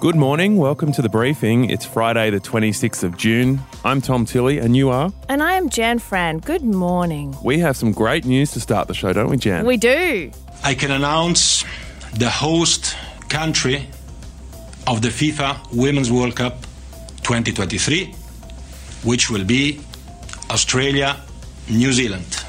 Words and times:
Good 0.00 0.16
morning. 0.16 0.56
Welcome 0.56 0.92
to 0.92 1.02
the 1.02 1.10
briefing. 1.10 1.68
It's 1.68 1.84
Friday, 1.84 2.30
the 2.30 2.40
26th 2.40 3.02
of 3.04 3.18
June. 3.18 3.60
I'm 3.84 4.00
Tom 4.00 4.24
Tilley, 4.24 4.56
and 4.56 4.74
you 4.74 4.88
are? 4.88 5.12
And 5.28 5.42
I 5.42 5.52
am 5.52 5.68
Jan 5.68 5.98
Fran. 5.98 6.38
Good 6.38 6.62
morning. 6.62 7.36
We 7.44 7.58
have 7.58 7.76
some 7.76 7.92
great 7.92 8.24
news 8.24 8.50
to 8.52 8.60
start 8.60 8.88
the 8.88 8.94
show, 8.94 9.12
don't 9.12 9.28
we, 9.28 9.36
Jan? 9.36 9.66
We 9.66 9.76
do. 9.76 10.30
I 10.64 10.74
can 10.74 10.90
announce 10.90 11.66
the 12.14 12.30
host 12.30 12.96
country 13.28 13.88
of 14.86 15.02
the 15.02 15.08
FIFA 15.08 15.76
Women's 15.76 16.10
World 16.10 16.34
Cup 16.34 16.62
2023, 17.22 18.06
which 19.04 19.28
will 19.28 19.44
be 19.44 19.80
Australia, 20.48 21.20
New 21.68 21.92
Zealand. 21.92 22.39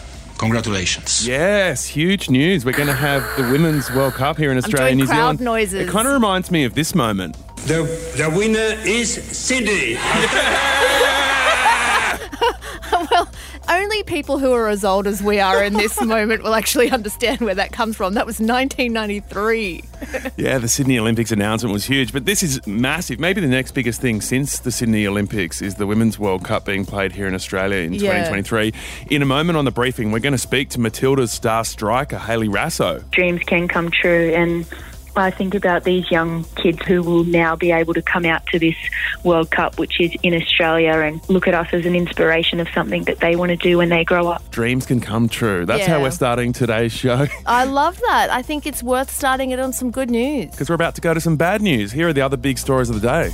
Congratulations. 0.42 1.28
Yes, 1.28 1.86
huge 1.86 2.28
news. 2.28 2.66
We're 2.66 2.72
going 2.72 2.88
to 2.88 2.96
have 2.96 3.22
the 3.38 3.44
Women's 3.52 3.92
World 3.92 4.16
Cup 4.16 4.38
here 4.38 4.52
in 4.52 4.58
Australia 4.58 4.90
doing 4.90 4.92
and 4.94 5.00
New 5.02 5.06
crowd 5.06 5.38
Zealand. 5.38 5.40
noises. 5.42 5.88
It 5.88 5.90
kind 5.90 6.08
of 6.08 6.14
reminds 6.16 6.50
me 6.50 6.64
of 6.64 6.74
this 6.74 6.96
moment. 6.96 7.38
The, 7.68 7.84
the 8.18 8.28
winner 8.36 8.76
is 8.84 9.14
Sydney. 9.14 9.98
Well, 13.10 13.28
only 13.72 14.04
people 14.04 14.38
who 14.40 14.52
are 14.54 14.68
as 14.68 14.84
old 14.84 15.08
as 15.08 15.22
we 15.24 15.40
are 15.40 15.64
in 15.64 15.74
this 15.74 16.00
moment 16.06 16.44
will 16.44 16.54
actually 16.56 16.92
understand 16.92 17.40
where 17.42 17.56
that 17.56 17.72
comes 17.72 17.96
from. 17.96 18.14
That 18.16 18.26
was 18.26 18.40
1993. 18.40 19.84
Yeah, 20.38 20.58
the 20.58 20.68
Sydney 20.68 20.98
Olympics 21.00 21.32
announcement 21.32 21.72
was 21.74 21.86
huge, 21.86 22.12
but 22.12 22.26
this 22.26 22.44
is 22.44 22.66
massive. 22.68 23.20
Maybe 23.20 23.40
the 23.42 23.48
next 23.48 23.72
biggest 23.74 24.02
thing 24.02 24.22
since 24.22 24.60
the 24.60 24.72
Sydney 24.72 25.06
Olympics 25.08 25.62
is 25.62 25.76
the 25.76 25.88
Women's 25.88 26.18
World 26.20 26.44
Cup 26.44 26.66
being 26.66 26.86
played 26.86 27.12
here 27.12 27.28
in 27.28 27.34
Australia 27.36 27.78
in 27.80 27.94
Yeah. 27.94 28.00
2023. 28.24 28.74
In 29.10 29.22
a 29.22 29.26
moment 29.26 29.58
on 29.58 29.66
the 29.66 29.72
briefing, 29.72 30.12
we're 30.12 30.20
going 30.20 30.34
to 30.34 30.38
speak 30.38 30.70
to 30.70 30.80
Matildas 30.80 31.30
star 31.30 31.64
striker, 31.64 32.18
Hayley 32.18 32.48
Raso. 32.50 33.10
dreams 33.12 33.42
can 33.46 33.68
come 33.68 33.90
true. 33.92 34.32
And 34.36 34.66
I 35.16 35.30
think 35.30 35.56
about 35.56 35.84
these 35.84 36.10
young 36.10 36.46
kids 36.56 36.82
who 36.84 37.04
will 37.04 37.24
now 37.26 37.56
be 37.56 37.72
able 37.72 37.94
to 37.94 38.02
come 38.02 38.26
out 38.26 38.46
to 38.48 38.60
this 38.60 38.76
World 39.24 39.52
Cup, 39.52 39.78
which 39.78 40.00
is 40.00 40.16
in 40.24 40.34
Australia, 40.34 40.94
and 40.94 41.22
look 41.30 41.48
at 41.48 41.54
us 41.54 41.68
as 41.74 41.86
an 41.86 41.96
inspiration 41.96 42.60
of 42.60 42.70
something 42.70 43.04
that 43.04 43.20
they 43.20 43.36
want 43.36 43.50
to 43.50 43.58
do 43.58 43.78
when 43.78 43.90
they 43.90 44.04
grow 44.06 44.28
up. 44.28 44.50
Dreams 44.52 44.86
can 44.86 45.02
come 45.02 45.28
true. 45.28 45.66
That's 45.66 45.86
how 45.86 46.02
we're 46.02 46.12
starting 46.12 46.54
today's 46.54 46.94
show. 46.94 47.28
I 47.46 47.66
love 47.66 48.00
that. 48.00 48.30
I 48.30 48.42
think 48.42 48.66
it's 48.66 48.82
worth 48.82 49.12
starting 49.12 49.52
it 49.52 49.60
on 49.60 49.74
some 49.74 49.92
good 49.92 50.10
news. 50.10 50.52
Because 50.52 50.70
we're 50.70 50.76
about 50.76 50.96
to 50.96 51.02
go 51.02 51.14
to 51.14 51.22
some 51.22 51.36
bad 51.36 51.62
news. 51.62 51.92
Here 51.92 52.08
are 52.08 52.14
the 52.14 52.22
other 52.22 52.38
big 52.38 52.58
stories 52.58 52.90
of 52.90 53.02
the 53.02 53.08
day. 53.08 53.32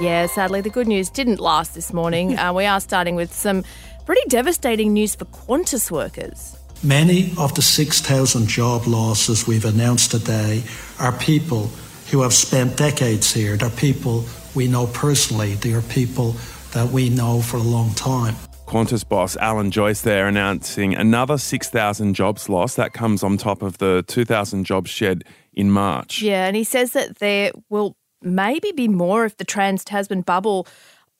Yeah, 0.00 0.26
sadly, 0.26 0.60
the 0.60 0.70
good 0.70 0.88
news 0.88 1.10
didn't 1.10 1.38
last 1.38 1.74
this 1.74 1.92
morning. 1.92 2.38
uh, 2.38 2.52
we 2.52 2.64
are 2.64 2.80
starting 2.80 3.14
with 3.14 3.32
some 3.32 3.64
pretty 4.06 4.22
devastating 4.28 4.92
news 4.92 5.14
for 5.14 5.26
Qantas 5.26 5.90
workers. 5.90 6.56
Many 6.84 7.32
of 7.38 7.54
the 7.54 7.62
6,000 7.62 8.48
job 8.48 8.88
losses 8.88 9.46
we've 9.46 9.64
announced 9.64 10.10
today 10.10 10.64
are 10.98 11.12
people 11.12 11.70
who 12.10 12.22
have 12.22 12.32
spent 12.34 12.76
decades 12.76 13.32
here. 13.32 13.56
They're 13.56 13.70
people 13.70 14.24
we 14.56 14.66
know 14.66 14.88
personally. 14.88 15.54
They 15.54 15.74
are 15.74 15.82
people 15.82 16.34
that 16.72 16.88
we 16.88 17.08
know 17.08 17.40
for 17.40 17.58
a 17.58 17.62
long 17.62 17.94
time. 17.94 18.34
Qantas 18.66 19.08
boss 19.08 19.36
Alan 19.36 19.70
Joyce 19.70 20.00
there 20.00 20.26
announcing 20.26 20.92
another 20.96 21.38
6,000 21.38 22.14
jobs 22.14 22.48
lost. 22.48 22.76
That 22.78 22.92
comes 22.92 23.22
on 23.22 23.36
top 23.36 23.62
of 23.62 23.78
the 23.78 24.04
2,000 24.08 24.64
jobs 24.64 24.90
shed 24.90 25.22
in 25.52 25.70
March. 25.70 26.20
Yeah, 26.20 26.46
and 26.46 26.56
he 26.56 26.64
says 26.64 26.94
that 26.94 27.18
there 27.18 27.52
will 27.68 27.96
maybe 28.22 28.72
be 28.72 28.88
more 28.88 29.24
if 29.24 29.36
the 29.36 29.44
Trans 29.44 29.84
Tasman 29.84 30.22
bubble 30.22 30.66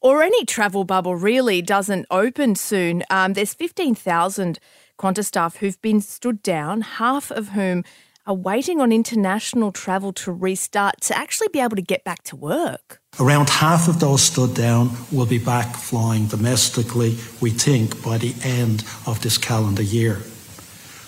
or 0.00 0.24
any 0.24 0.44
travel 0.44 0.82
bubble 0.82 1.14
really 1.14 1.62
doesn't 1.62 2.06
open 2.10 2.56
soon. 2.56 3.04
Um, 3.10 3.34
there's 3.34 3.54
15,000 3.54 4.58
Qantas 5.02 5.24
staff 5.24 5.56
who've 5.56 5.82
been 5.82 6.00
stood 6.00 6.44
down, 6.44 6.80
half 6.82 7.32
of 7.32 7.48
whom 7.48 7.82
are 8.24 8.36
waiting 8.36 8.80
on 8.80 8.92
international 8.92 9.72
travel 9.72 10.12
to 10.12 10.30
restart 10.30 11.00
to 11.00 11.18
actually 11.18 11.48
be 11.48 11.58
able 11.58 11.74
to 11.74 11.82
get 11.82 12.04
back 12.04 12.22
to 12.22 12.36
work. 12.36 13.00
Around 13.18 13.50
half 13.50 13.88
of 13.88 13.98
those 13.98 14.22
stood 14.22 14.54
down 14.54 14.90
will 15.10 15.26
be 15.26 15.38
back 15.38 15.74
flying 15.74 16.28
domestically, 16.28 17.18
we 17.40 17.50
think, 17.50 18.00
by 18.04 18.16
the 18.16 18.32
end 18.44 18.84
of 19.04 19.20
this 19.22 19.38
calendar 19.38 19.82
year. 19.82 20.20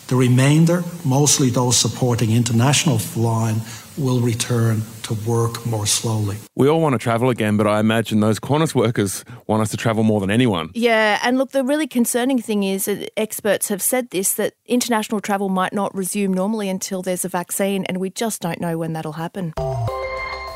The 0.09 0.17
remainder, 0.17 0.83
mostly 1.05 1.51
those 1.51 1.77
supporting 1.77 2.33
international 2.33 2.99
flying, 2.99 3.61
will 3.97 4.21
return 4.21 4.83
to 5.03 5.15
work 5.27 5.65
more 5.67 5.87
slowly. 5.87 6.37
We 6.55 6.69
all 6.69 6.81
want 6.81 6.95
to 6.95 6.99
travel 6.99 7.31
again, 7.31 7.57
but 7.57 7.67
I 7.67 7.81
imagine 7.81 8.21
those 8.21 8.41
Qantas 8.41 8.75
workers 8.75 9.25
want 9.47 9.63
us 9.63 9.71
to 9.71 9.77
travel 9.77 10.03
more 10.03 10.21
than 10.21 10.31
anyone. 10.31 10.71
Yeah, 10.75 11.21
and 11.23 11.39
look, 11.39 11.53
the 11.53 11.65
really 11.65 11.87
concerning 11.87 12.41
thing 12.41 12.63
is 12.63 12.87
that 12.87 13.11
experts 13.19 13.69
have 13.69 13.83
said 13.83 14.11
this 14.11 14.35
that 14.35 14.55
international 14.67 15.21
travel 15.21 15.49
might 15.49 15.73
not 15.73 15.95
resume 15.95 16.33
normally 16.33 16.69
until 16.69 17.03
there's 17.03 17.25
a 17.25 17.29
vaccine, 17.29 17.85
and 17.87 17.99
we 17.99 18.11
just 18.11 18.41
don't 18.41 18.61
know 18.61 18.79
when 18.79 18.93
that'll 18.93 19.13
happen. 19.13 19.53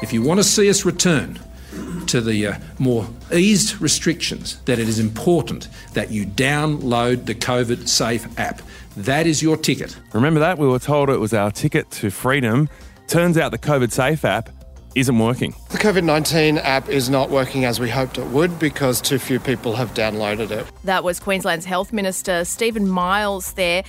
If 0.03 0.13
you 0.13 0.23
want 0.23 0.39
to 0.39 0.45
see 0.45 0.71
us 0.71 0.85
return 0.85 1.39
to 2.07 2.21
the 2.21 2.47
uh, 2.47 2.59
more 2.79 3.07
eased 3.33 3.81
restrictions, 3.81 4.61
that 4.65 4.79
it 4.79 4.89
is 4.89 4.99
important 4.99 5.69
that 5.93 6.11
you 6.11 6.25
download 6.25 7.27
the 7.27 7.35
COVID 7.35 7.89
Safe 7.89 8.27
app. 8.39 8.63
That 8.97 9.27
is 9.27 9.43
your 9.43 9.57
ticket. 9.57 9.97
Remember 10.13 10.41
that? 10.41 10.59
We 10.59 10.67
were 10.67 10.79
told 10.79 11.11
it 11.11 11.19
was 11.19 11.33
our 11.33 11.51
ticket 11.51 11.91
to 11.93 12.11
freedom. 12.11 12.69
Turns 13.09 13.39
out 13.39 13.53
the 13.53 13.59
COVID 13.59 13.91
Safe 13.91 14.23
app 14.27 14.51
isn't 14.95 15.19
working. 15.19 15.55
The 15.71 15.79
COVID 15.79 16.05
19 16.05 16.59
app 16.59 16.91
is 16.91 17.09
not 17.09 17.31
working 17.31 17.65
as 17.65 17.81
we 17.81 17.89
hoped 17.89 18.19
it 18.19 18.27
would 18.27 18.59
because 18.59 19.01
too 19.01 19.19
few 19.19 19.41
people 19.41 19.75
have 19.77 19.95
downloaded 19.95 20.51
it. 20.51 20.67
That 20.85 21.05
was 21.05 21.19
Queensland's 21.19 21.65
Health 21.65 21.91
Minister 21.91 22.45
Stephen 22.45 22.87
Miles 22.87 23.55
there. 23.55 23.83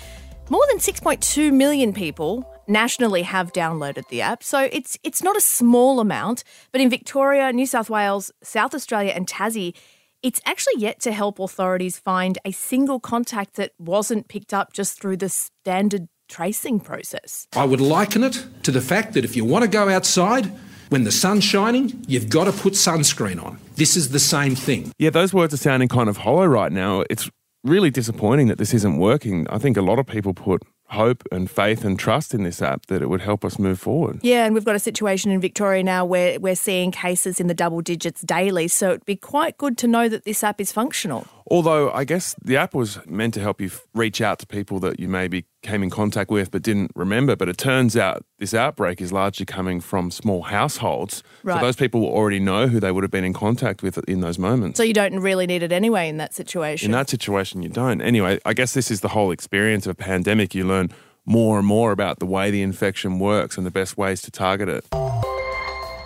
More 0.50 0.64
than 0.70 0.80
6.2 0.80 1.52
million 1.52 1.92
people 1.92 2.50
nationally 2.66 3.24
have 3.24 3.52
downloaded 3.52 4.08
the 4.08 4.22
app. 4.22 4.42
So 4.42 4.70
it's 4.72 4.98
it's 5.04 5.22
not 5.22 5.36
a 5.36 5.42
small 5.42 6.00
amount, 6.00 6.46
but 6.72 6.80
in 6.80 6.90
Victoria, 6.90 7.52
New 7.52 7.66
South 7.66 7.90
Wales, 7.90 8.32
South 8.42 8.74
Australia 8.74 9.12
and 9.14 9.28
Tassie, 9.28 9.76
it's 10.24 10.40
actually 10.46 10.76
yet 10.78 11.02
to 11.02 11.12
help 11.12 11.40
authorities 11.40 12.00
find 12.00 12.38
a 12.46 12.52
single 12.52 13.02
contact 13.02 13.56
that 13.56 13.74
wasn't 13.78 14.30
picked 14.30 14.54
up 14.54 14.72
just 14.72 15.02
through 15.02 15.18
the 15.18 15.30
standard 15.30 16.08
tracing 16.30 16.80
process. 16.80 17.48
I 17.56 17.66
would 17.66 17.82
liken 17.82 18.24
it 18.24 18.46
to 18.64 18.72
the 18.72 18.82
fact 18.82 19.14
that 19.14 19.26
if 19.26 19.36
you 19.36 19.44
want 19.44 19.64
to 19.64 19.70
go 19.70 19.90
outside 19.90 20.52
when 20.90 21.04
the 21.04 21.12
sun's 21.12 21.44
shining, 21.44 22.04
you've 22.08 22.30
got 22.30 22.46
to 22.46 22.52
put 22.52 22.74
sunscreen 22.74 23.44
on. 23.44 23.60
This 23.76 23.96
is 23.98 24.10
the 24.10 24.20
same 24.20 24.56
thing. 24.56 24.92
Yeah, 24.98 25.10
those 25.10 25.34
words 25.34 25.54
are 25.54 25.58
sounding 25.58 25.90
kind 25.90 26.10
of 26.10 26.18
hollow 26.18 26.46
right 26.46 26.72
now. 26.72 27.04
It's 27.10 27.30
really 27.64 27.92
disappointing 27.92 28.48
that 28.48 28.58
this 28.58 28.74
isn't 28.74 28.98
working. 28.98 29.46
I 29.50 29.58
think 29.58 29.78
a 29.78 29.82
lot 29.82 30.00
of 30.00 30.08
people 30.08 30.34
put 30.34 30.64
hope 30.90 31.24
and 31.32 31.52
faith 31.52 31.86
and 31.86 32.00
trust 32.00 32.34
in 32.34 32.44
this 32.44 32.62
app 32.62 32.88
that 32.88 33.02
it 33.02 33.10
would 33.10 33.22
help 33.22 33.46
us 33.46 33.60
move 33.60 33.80
forward. 33.80 34.20
Yeah, 34.24 34.46
and 34.46 34.56
we've 34.56 34.66
got 34.66 34.76
a 34.76 34.80
situation 34.80 35.30
in 35.30 35.40
Victoria 35.40 35.84
now 35.84 36.04
where 36.04 36.40
we're 36.40 36.56
seeing 36.56 36.92
cases 36.92 37.40
in 37.40 37.46
the 37.46 37.54
double 37.54 37.82
digits 37.82 38.22
daily. 38.22 38.68
So 38.68 38.90
it'd 38.90 39.06
be 39.06 39.16
quite 39.16 39.58
good 39.58 39.78
to 39.80 39.88
know 39.88 40.10
that 40.10 40.26
this 40.26 40.44
app 40.44 40.60
is 40.60 40.72
functional. 40.72 41.28
Although 41.52 41.92
I 41.92 42.06
guess 42.06 42.36
the 42.44 42.58
app 42.58 42.74
was 42.74 43.06
meant 43.06 43.36
to 43.36 43.40
help 43.40 43.62
you 43.62 43.70
reach 43.94 44.20
out 44.22 44.40
to 44.40 44.48
people 44.48 44.80
that 44.80 45.00
you 45.00 45.08
maybe 45.08 45.46
came 45.62 45.84
in 45.84 45.90
contact 45.90 46.30
with 46.30 46.52
but 46.52 46.62
didn't 46.62 46.92
remember. 46.96 47.36
But 47.36 47.50
it 47.50 47.58
turns 47.58 47.98
out 47.98 48.24
this 48.38 48.54
outbreak 48.54 49.02
is 49.02 49.12
largely 49.12 49.46
coming 49.46 49.82
from 49.82 50.12
small 50.12 50.44
households. 50.44 51.24
Right. 51.44 51.60
So 51.60 51.66
those 51.66 51.76
people 51.76 52.02
will 52.02 52.10
already 52.10 52.40
know 52.40 52.68
who 52.68 52.80
they 52.80 52.92
would 52.92 53.04
have 53.04 53.12
been 53.12 53.24
in 53.24 53.34
contact 53.34 53.84
with 53.84 53.98
in 54.08 54.22
those 54.22 54.40
moments. 54.40 54.78
So 54.78 54.84
you 54.84 54.94
don't 54.94 55.20
really 55.20 55.48
need 55.48 55.64
it 55.64 55.72
anyway 55.72 56.10
in 56.10 56.18
that 56.18 56.34
situation. 56.34 56.88
in 56.88 56.92
that 56.94 57.10
situation, 57.10 57.62
you 57.64 57.70
don't. 57.70 58.02
Anyway, 58.02 58.40
I 58.46 58.54
guess 58.54 58.74
this 58.74 58.90
is 58.92 59.02
the 59.02 59.10
whole 59.10 59.32
experience 59.32 59.86
of 59.86 59.92
a 59.92 59.96
pandemic. 59.96 60.56
You 60.56 60.66
learn 60.66 60.90
more 61.26 61.58
and 61.60 61.68
more 61.68 61.92
about 61.92 62.20
the 62.20 62.26
way 62.26 62.50
the 62.50 62.62
infection 62.62 63.20
works 63.20 63.58
and 63.58 63.66
the 63.66 63.72
best 63.72 63.98
ways 63.98 64.22
to 64.24 64.32
target 64.32 64.70
it. 64.70 65.39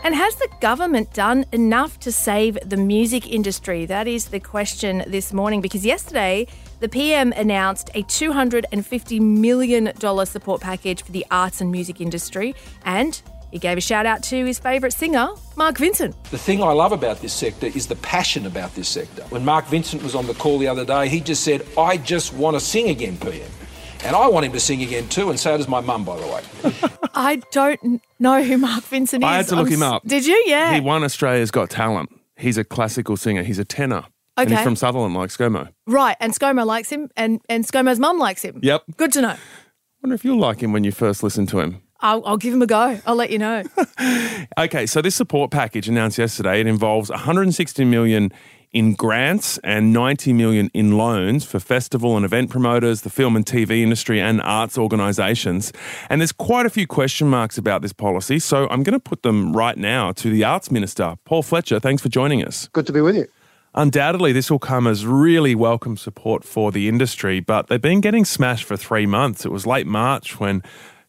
And 0.04 0.14
has 0.16 0.36
the 0.36 0.50
government 0.60 1.14
done 1.14 1.46
enough 1.54 1.98
to 2.02 2.12
save 2.12 2.58
the 2.66 2.76
music 2.76 3.32
industry? 3.32 3.86
That 3.86 4.06
is 4.06 4.26
the 4.26 4.40
question 4.42 5.02
this 5.08 5.32
morning 5.32 5.62
because 5.62 5.86
yesterday 5.86 6.46
the 6.82 6.90
PM 6.90 7.32
announced 7.32 7.90
a 7.96 8.04
$250 8.04 9.22
million 9.22 9.94
support 10.26 10.60
package 10.60 11.04
for 11.04 11.14
the 11.14 11.26
arts 11.32 11.62
and 11.62 11.72
music 11.72 12.02
industry. 12.02 12.54
And 12.84 13.22
he 13.52 13.60
gave 13.60 13.78
a 13.78 13.82
shout 13.82 14.06
out 14.06 14.24
to 14.24 14.44
his 14.44 14.60
favourite 14.60 14.92
singer, 14.92 15.30
Mark 15.56 15.78
Vincent. 15.78 16.22
The 16.26 16.38
thing 16.38 16.62
I 16.62 16.74
love 16.74 16.92
about 16.92 17.22
this 17.22 17.32
sector 17.32 17.68
is 17.68 17.88
the 17.88 17.96
passion 17.96 18.46
about 18.46 18.76
this 18.76 18.90
sector. 18.90 19.22
When 19.30 19.46
Mark 19.46 19.68
Vincent 19.68 20.04
was 20.04 20.16
on 20.16 20.28
the 20.28 20.34
call 20.34 20.60
the 20.60 20.68
other 20.68 20.84
day, 20.84 21.08
he 21.08 21.22
just 21.22 21.46
said, 21.46 21.66
I 21.78 21.96
just 21.96 22.34
want 22.34 22.58
to 22.58 22.60
sing 22.60 22.90
again, 22.90 23.16
PM. 23.20 23.50
And 24.06 24.16
I 24.16 24.28
want 24.28 24.46
him 24.46 24.52
to 24.52 24.60
sing 24.60 24.82
again 24.82 25.08
too, 25.10 25.30
and 25.30 25.40
so 25.40 25.58
does 25.58 25.68
my 25.68 25.80
mum, 25.80 26.04
by 26.04 26.20
the 26.20 26.28
way. 26.28 26.44
I 27.14 27.38
don't 27.52 28.02
know 28.20 28.44
who 28.44 28.58
Mark 28.58 28.84
Vincent 28.86 29.24
is. 29.24 29.28
I 29.28 29.36
had 29.38 29.48
to 29.48 29.56
look 29.56 29.68
I'm 29.68 29.74
him 29.74 29.84
s- 29.84 29.92
up. 29.94 30.04
Did 30.06 30.26
you? 30.26 30.44
Yeah. 30.46 30.74
He 30.74 30.82
won 30.82 31.04
Australia's 31.04 31.52
Got 31.52 31.70
Talent. 31.70 32.10
He's 32.36 32.58
a 32.58 32.64
classical 32.64 33.16
singer. 33.18 33.44
He's 33.44 33.60
a 33.60 33.66
tenor. 33.66 34.04
And 34.36 34.50
he's 34.50 34.62
from 34.62 34.76
Sutherland, 34.76 35.14
like 35.14 35.30
ScoMo. 35.30 35.70
Right, 35.86 36.18
and 36.20 36.34
ScoMo 36.34 36.66
likes 36.66 36.90
him, 36.90 37.10
and, 37.16 37.40
and 37.50 37.64
ScoMo's 37.66 38.00
mum 38.00 38.18
likes 38.18 38.42
him. 38.42 38.60
Yep. 38.64 38.84
Good 38.98 39.14
to 39.14 39.22
know. 39.22 39.36
wonder 40.02 40.16
if 40.16 40.26
you'll 40.26 40.40
like 40.40 40.62
him 40.62 40.74
when 40.74 40.84
you 40.84 40.92
first 40.92 41.22
listen 41.22 41.46
to 41.48 41.60
him. 41.60 41.82
I'll, 42.00 42.26
I'll 42.26 42.38
give 42.38 42.54
him 42.54 42.62
a 42.64 42.68
go. 42.68 43.00
I'll 43.06 43.16
let 43.16 43.30
you 43.30 43.38
know. 43.40 43.64
Okay, 44.58 44.86
so 44.86 45.02
this 45.02 45.16
support 45.16 45.50
package 45.52 45.88
announced 45.88 46.18
yesterday, 46.18 46.60
it 46.60 46.68
involves 46.68 47.10
160 47.10 47.86
million 47.86 48.32
in 48.74 48.96
grants 48.96 49.60
and 49.60 49.94
90 49.94 50.34
million 50.34 50.70
in 50.74 50.98
loans 50.98 51.46
for 51.46 51.60
festival 51.60 52.18
and 52.18 52.26
event 52.26 52.50
promoters, 52.50 53.02
the 53.02 53.10
film 53.10 53.36
and 53.36 53.46
TV 53.46 53.82
industry 53.82 54.20
and 54.20 54.42
arts 54.42 54.78
organisations. 54.78 55.72
And 56.10 56.20
there's 56.20 56.32
quite 56.32 56.66
a 56.66 56.70
few 56.70 56.88
question 56.88 57.30
marks 57.30 57.58
about 57.58 57.84
this 57.84 57.94
policy, 57.94 58.40
so 58.40 58.68
I'm 58.70 58.84
going 58.84 58.94
to 58.94 59.00
put 59.00 59.22
them 59.22 59.56
right 59.56 59.78
now 59.78 60.12
to 60.14 60.30
the 60.30 60.44
Arts 60.44 60.72
Minister, 60.72 61.16
Paul 61.24 61.44
Fletcher. 61.44 61.80
Thanks 61.80 62.02
for 62.02 62.10
joining 62.10 62.44
us. 62.44 62.68
Good 62.74 62.88
to 62.88 62.94
be 62.94 63.02
with 63.02 63.16
you. 63.16 63.28
Undoubtedly, 63.76 64.34
this 64.34 64.52
will 64.52 64.60
come 64.60 64.86
as 64.86 65.04
really 65.04 65.56
welcome 65.56 65.98
support 65.98 66.44
for 66.44 66.72
the 66.72 66.88
industry, 66.88 67.40
but 67.40 67.68
they've 67.68 67.82
been 67.82 68.02
getting 68.02 68.24
smashed 68.24 68.66
for 68.66 68.78
three 68.78 69.08
months. 69.08 69.46
It 69.46 69.52
was 69.52 69.66
late 69.66 69.88
March 69.88 70.40
when 70.40 70.62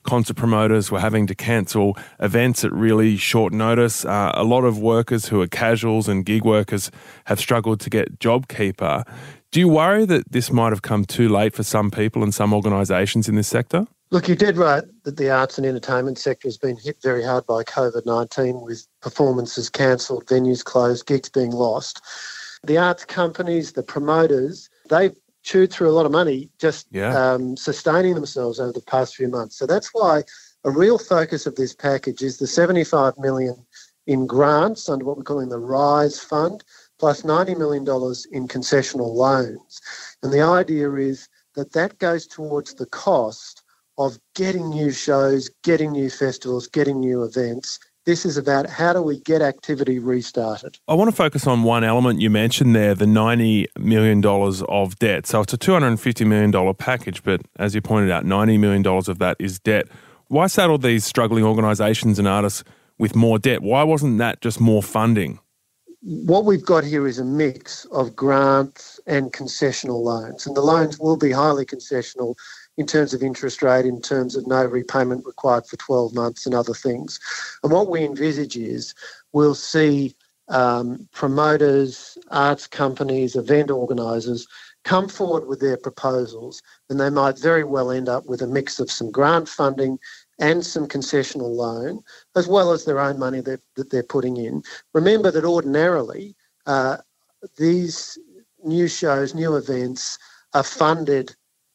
concert 0.05 0.37
promoters 0.37 0.91
were 0.91 1.01
having 1.01 1.27
to 1.27 1.35
cancel 1.35 1.97
events 2.21 2.65
at 2.65 2.73
really 2.73 3.17
short 3.17 3.53
notice. 3.53 4.05
Uh, 4.05 4.31
a 4.35 4.45
lot 4.45 4.65
of 4.65 4.79
workers 4.79 5.27
who 5.27 5.41
are 5.41 5.49
casuals 5.49 6.09
and 6.09 6.25
gig 6.25 6.45
workers 6.45 6.91
have 7.25 7.41
struggled 7.41 7.81
to 7.81 7.91
get 7.91 8.19
JobKeeper. 8.19 9.05
Do 9.51 9.61
you 9.61 9.69
worry 9.69 10.05
that 10.06 10.33
this 10.33 10.51
might 10.51 10.71
have 10.71 10.83
come 10.83 11.05
too 11.05 11.29
late 11.29 11.55
for 11.55 11.62
some 11.62 11.91
people 11.91 12.23
and 12.23 12.35
some 12.35 12.53
organisations 12.53 13.29
in 13.29 13.37
this 13.37 13.49
sector? 13.49 13.87
Look, 14.11 14.29
you 14.29 14.37
did 14.37 14.56
right 14.56 14.85
that 15.05 15.17
the 15.17 15.31
arts 15.31 15.59
and 15.59 15.67
entertainment 15.67 16.19
sector 16.19 16.47
has 16.47 16.59
been 16.59 16.77
hit 16.77 16.99
very 17.03 17.25
hard 17.25 17.47
by 17.47 17.65
COVID 17.65 18.06
19 18.06 18.61
with 18.61 18.87
performances 19.01 19.69
cancelled, 19.69 20.27
venues 20.27 20.65
closed, 20.65 21.06
gigs 21.06 21.29
being 21.29 21.51
lost. 21.51 22.01
The 22.65 22.79
arts 22.79 23.05
companies, 23.05 23.73
the 23.73 23.83
promoters, 23.83 24.71
they've 24.89 25.17
chewed 25.44 25.70
through 25.70 25.88
a 25.88 25.93
lot 25.93 26.06
of 26.06 26.12
money 26.12 26.49
just 26.58 26.88
yeah. 26.91 27.17
um, 27.17 27.56
sustaining 27.56 28.14
themselves 28.14 28.58
over 28.58 28.73
the 28.73 28.81
past 28.81 29.14
few 29.14 29.29
months. 29.29 29.56
So 29.56 29.67
that's 29.67 29.91
why 29.93 30.25
a 30.64 30.70
real 30.70 30.99
focus 30.99 31.46
of 31.46 31.55
this 31.55 31.75
package 31.75 32.23
is 32.23 32.38
the 32.38 32.46
75 32.46 33.17
million 33.19 33.55
in 34.06 34.26
grants 34.26 34.88
under 34.88 35.05
what 35.05 35.17
we're 35.17 35.23
calling 35.23 35.50
the 35.50 35.58
RISE 35.58 36.19
fund, 36.19 36.64
$90 37.00 37.58
million 37.58 37.82
in 38.32 38.49
concessional 38.49 39.14
loans. 39.14 39.81
And 40.23 40.32
the 40.32 40.41
idea 40.41 40.91
is 40.94 41.29
that 41.55 41.73
that 41.73 41.99
goes 41.99 42.26
towards 42.26 42.75
the 42.75 42.87
cost 42.87 43.62
of 43.99 44.19
getting 44.35 44.70
new 44.70 44.91
shows, 44.91 45.50
getting 45.62 45.93
new 45.93 46.11
festivals, 46.11 46.67
getting 46.67 46.99
new 46.99 47.23
events, 47.23 47.79
this 48.05 48.27
is 48.27 48.37
about 48.37 48.69
how 48.69 48.93
do 48.93 49.03
we 49.03 49.19
get 49.21 49.41
activity 49.41 49.99
restarted. 49.99 50.79
I 50.89 50.95
want 50.95 51.11
to 51.11 51.17
focus 51.17 51.47
on 51.47 51.62
one 51.62 51.85
element 51.85 52.21
you 52.21 52.31
mentioned 52.31 52.75
there 52.75 52.95
the 52.95 53.06
$90 53.06 53.67
million 53.79 54.25
of 54.69 54.99
debt. 54.99 55.27
So 55.27 55.41
it's 55.41 55.55
a 55.55 55.59
$250 55.59 56.27
million 56.27 56.75
package, 56.75 57.23
but 57.23 57.41
as 57.56 57.75
you 57.75 57.81
pointed 57.81 58.11
out, 58.11 58.25
$90 58.25 58.59
million 58.59 58.87
of 58.87 59.19
that 59.19 59.37
is 59.39 59.59
debt. 59.59 59.89
Why 60.29 60.47
saddle 60.47 60.79
these 60.79 61.05
struggling 61.05 61.45
organisations 61.45 62.19
and 62.19 62.29
artists 62.29 62.65
with 62.99 63.15
more 63.15 63.39
debt? 63.39 63.62
Why 63.62 63.83
wasn't 63.83 64.19
that 64.19 64.41
just 64.41 64.61
more 64.61 64.83
funding? 64.83 65.41
What 66.03 66.45
we've 66.45 66.65
got 66.65 66.85
here 66.85 67.06
is 67.06 67.19
a 67.19 67.25
mix 67.25 67.87
of 67.87 68.15
grants 68.15 69.01
and 69.06 69.33
concessional 69.33 70.03
loans, 70.03 70.47
and 70.47 70.55
the 70.55 70.61
loans 70.61 70.99
will 70.99 71.17
be 71.17 71.31
highly 71.31 71.65
concessional 71.65 72.35
in 72.76 72.87
terms 72.87 73.15
of 73.15 73.23
interest 73.23 73.62
rate, 73.62 73.87
in 73.87 74.00
terms 74.00 74.37
of 74.37 74.47
no 74.47 74.65
repayment 74.65 75.25
required 75.26 75.67
for 75.67 75.76
12 75.76 76.15
months 76.15 76.47
and 76.47 76.55
other 76.55 76.75
things. 76.75 77.21
And 77.62 77.73
what 77.73 77.88
we 77.88 78.05
envisage 78.05 78.56
is 78.56 78.94
we'll 79.32 79.55
see 79.55 80.15
um, 80.49 81.09
promoters, 81.12 82.19
arts 82.31 82.67
companies, 82.67 83.37
event 83.37 83.71
organisers 83.71 84.47
come 84.85 85.09
forward 85.09 85.47
with 85.47 85.61
their 85.61 85.79
proposals, 85.79 86.62
and 86.91 87.00
they 87.00 87.11
might 87.11 87.38
very 87.38 87.65
well 87.65 87.91
end 87.91 88.09
up 88.09 88.26
with 88.26 88.43
a 88.43 88.47
mix 88.47 88.79
of 88.79 88.91
some 88.91 89.11
grant 89.11 89.49
funding 89.49 89.99
and 90.38 90.65
some 90.65 90.87
concessional 90.87 91.55
loan, 91.55 92.03
as 92.37 92.47
well 92.47 92.73
as 92.73 92.85
their 92.85 93.00
own 93.00 93.19
money 93.19 93.41
that, 93.41 93.61
that 93.77 93.91
they're 93.91 94.03
putting 94.03 94.37
in. 94.37 94.62
Remember 94.93 95.31
that 95.31 95.44
ordinarily, 95.44 96.37
uh, 96.67 96.99
these 97.56 98.19
new 98.62 98.88
shows, 98.88 99.35
new 99.35 99.56
events 99.56 100.19
are 100.53 100.62
funded 100.62 101.35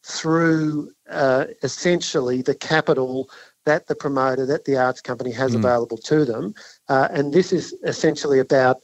through 0.09 0.91
uh, 1.09 1.45
essentially 1.63 2.41
the 2.41 2.55
capital 2.55 3.29
that 3.65 3.87
the 3.87 3.95
promoter, 3.95 4.45
that 4.45 4.65
the 4.65 4.77
arts 4.77 5.01
company 5.01 5.31
has 5.31 5.51
mm. 5.51 5.59
available 5.59 5.97
to 5.97 6.25
them. 6.25 6.53
Uh, 6.87 7.07
and 7.11 7.33
this 7.33 7.53
is 7.53 7.75
essentially 7.83 8.39
about 8.39 8.77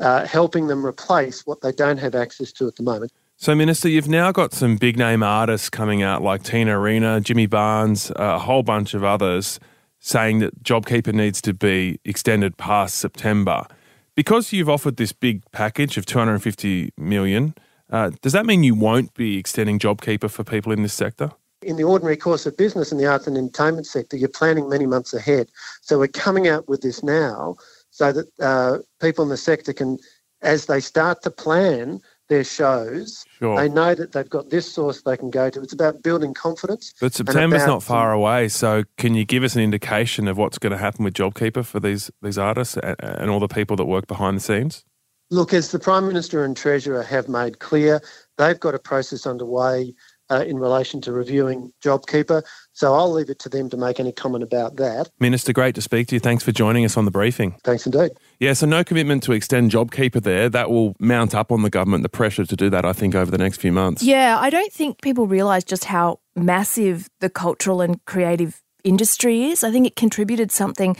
uh, 0.00 0.26
helping 0.26 0.66
them 0.66 0.84
replace 0.84 1.46
what 1.46 1.62
they 1.62 1.72
don't 1.72 1.98
have 1.98 2.14
access 2.14 2.52
to 2.52 2.66
at 2.66 2.76
the 2.76 2.82
moment. 2.82 3.12
So, 3.38 3.54
Minister, 3.54 3.88
you've 3.88 4.08
now 4.08 4.32
got 4.32 4.52
some 4.52 4.76
big 4.76 4.96
name 4.96 5.22
artists 5.22 5.68
coming 5.68 6.02
out 6.02 6.22
like 6.22 6.42
Tina 6.42 6.78
Arena, 6.78 7.20
Jimmy 7.20 7.46
Barnes, 7.46 8.10
a 8.16 8.38
whole 8.38 8.62
bunch 8.62 8.94
of 8.94 9.04
others 9.04 9.60
saying 9.98 10.38
that 10.38 10.62
JobKeeper 10.62 11.12
needs 11.12 11.40
to 11.42 11.52
be 11.52 11.98
extended 12.04 12.56
past 12.56 12.96
September. 12.96 13.66
Because 14.14 14.52
you've 14.52 14.70
offered 14.70 14.96
this 14.96 15.12
big 15.12 15.42
package 15.52 15.98
of 15.98 16.06
250 16.06 16.92
million, 16.96 17.54
uh, 17.90 18.10
does 18.22 18.32
that 18.32 18.46
mean 18.46 18.64
you 18.64 18.74
won't 18.74 19.14
be 19.14 19.38
extending 19.38 19.78
JobKeeper 19.78 20.30
for 20.30 20.44
people 20.44 20.72
in 20.72 20.82
this 20.82 20.94
sector? 20.94 21.30
In 21.62 21.76
the 21.76 21.84
ordinary 21.84 22.16
course 22.16 22.46
of 22.46 22.56
business 22.56 22.92
in 22.92 22.98
the 22.98 23.06
arts 23.06 23.26
and 23.26 23.36
entertainment 23.36 23.86
sector, 23.86 24.16
you're 24.16 24.28
planning 24.28 24.68
many 24.68 24.86
months 24.86 25.14
ahead. 25.14 25.48
So 25.80 25.98
we're 25.98 26.08
coming 26.08 26.48
out 26.48 26.68
with 26.68 26.82
this 26.82 27.02
now 27.02 27.56
so 27.90 28.12
that 28.12 28.26
uh, 28.40 28.78
people 29.00 29.24
in 29.24 29.30
the 29.30 29.36
sector 29.36 29.72
can, 29.72 29.98
as 30.42 30.66
they 30.66 30.80
start 30.80 31.22
to 31.22 31.30
plan 31.30 32.00
their 32.28 32.44
shows, 32.44 33.24
sure. 33.38 33.56
they 33.56 33.68
know 33.68 33.94
that 33.94 34.12
they've 34.12 34.28
got 34.28 34.50
this 34.50 34.70
source 34.70 35.02
they 35.02 35.16
can 35.16 35.30
go 35.30 35.48
to. 35.48 35.62
It's 35.62 35.72
about 35.72 36.02
building 36.02 36.34
confidence. 36.34 36.92
But 37.00 37.14
September's 37.14 37.66
not 37.66 37.82
far 37.82 38.12
away, 38.12 38.48
so 38.48 38.82
can 38.98 39.14
you 39.14 39.24
give 39.24 39.44
us 39.44 39.54
an 39.54 39.62
indication 39.62 40.26
of 40.28 40.36
what's 40.36 40.58
going 40.58 40.72
to 40.72 40.78
happen 40.78 41.04
with 41.04 41.14
JobKeeper 41.14 41.64
for 41.64 41.80
these 41.80 42.10
these 42.22 42.36
artists 42.36 42.76
and, 42.76 42.96
and 43.00 43.30
all 43.30 43.40
the 43.40 43.48
people 43.48 43.76
that 43.76 43.84
work 43.84 44.06
behind 44.08 44.36
the 44.36 44.40
scenes? 44.40 44.84
Look, 45.30 45.52
as 45.52 45.72
the 45.72 45.78
Prime 45.80 46.06
Minister 46.06 46.44
and 46.44 46.56
Treasurer 46.56 47.02
have 47.02 47.28
made 47.28 47.58
clear, 47.58 48.00
they've 48.38 48.58
got 48.58 48.76
a 48.76 48.78
process 48.78 49.26
underway 49.26 49.92
uh, 50.30 50.44
in 50.46 50.58
relation 50.58 51.00
to 51.00 51.12
reviewing 51.12 51.72
JobKeeper. 51.84 52.42
So 52.72 52.94
I'll 52.94 53.12
leave 53.12 53.28
it 53.28 53.38
to 53.40 53.48
them 53.48 53.68
to 53.70 53.76
make 53.76 53.98
any 53.98 54.12
comment 54.12 54.44
about 54.44 54.76
that. 54.76 55.10
Minister, 55.18 55.52
great 55.52 55.74
to 55.76 55.82
speak 55.82 56.08
to 56.08 56.16
you. 56.16 56.20
Thanks 56.20 56.44
for 56.44 56.52
joining 56.52 56.84
us 56.84 56.96
on 56.96 57.06
the 57.06 57.10
briefing. 57.10 57.56
Thanks 57.64 57.86
indeed. 57.86 58.12
Yeah, 58.38 58.52
so 58.52 58.66
no 58.66 58.84
commitment 58.84 59.22
to 59.24 59.32
extend 59.32 59.72
JobKeeper 59.72 60.22
there. 60.22 60.48
That 60.48 60.70
will 60.70 60.94
mount 61.00 61.34
up 61.34 61.50
on 61.50 61.62
the 61.62 61.70
government, 61.70 62.02
the 62.02 62.08
pressure 62.08 62.44
to 62.44 62.56
do 62.56 62.70
that, 62.70 62.84
I 62.84 62.92
think, 62.92 63.14
over 63.14 63.30
the 63.30 63.38
next 63.38 63.60
few 63.60 63.72
months. 63.72 64.02
Yeah, 64.02 64.38
I 64.38 64.50
don't 64.50 64.72
think 64.72 65.00
people 65.00 65.26
realise 65.26 65.64
just 65.64 65.84
how 65.84 66.20
massive 66.34 67.08
the 67.20 67.30
cultural 67.30 67.80
and 67.80 68.04
creative 68.04 68.62
industry 68.84 69.44
is. 69.44 69.64
I 69.64 69.72
think 69.72 69.86
it 69.86 69.96
contributed 69.96 70.52
something 70.52 70.96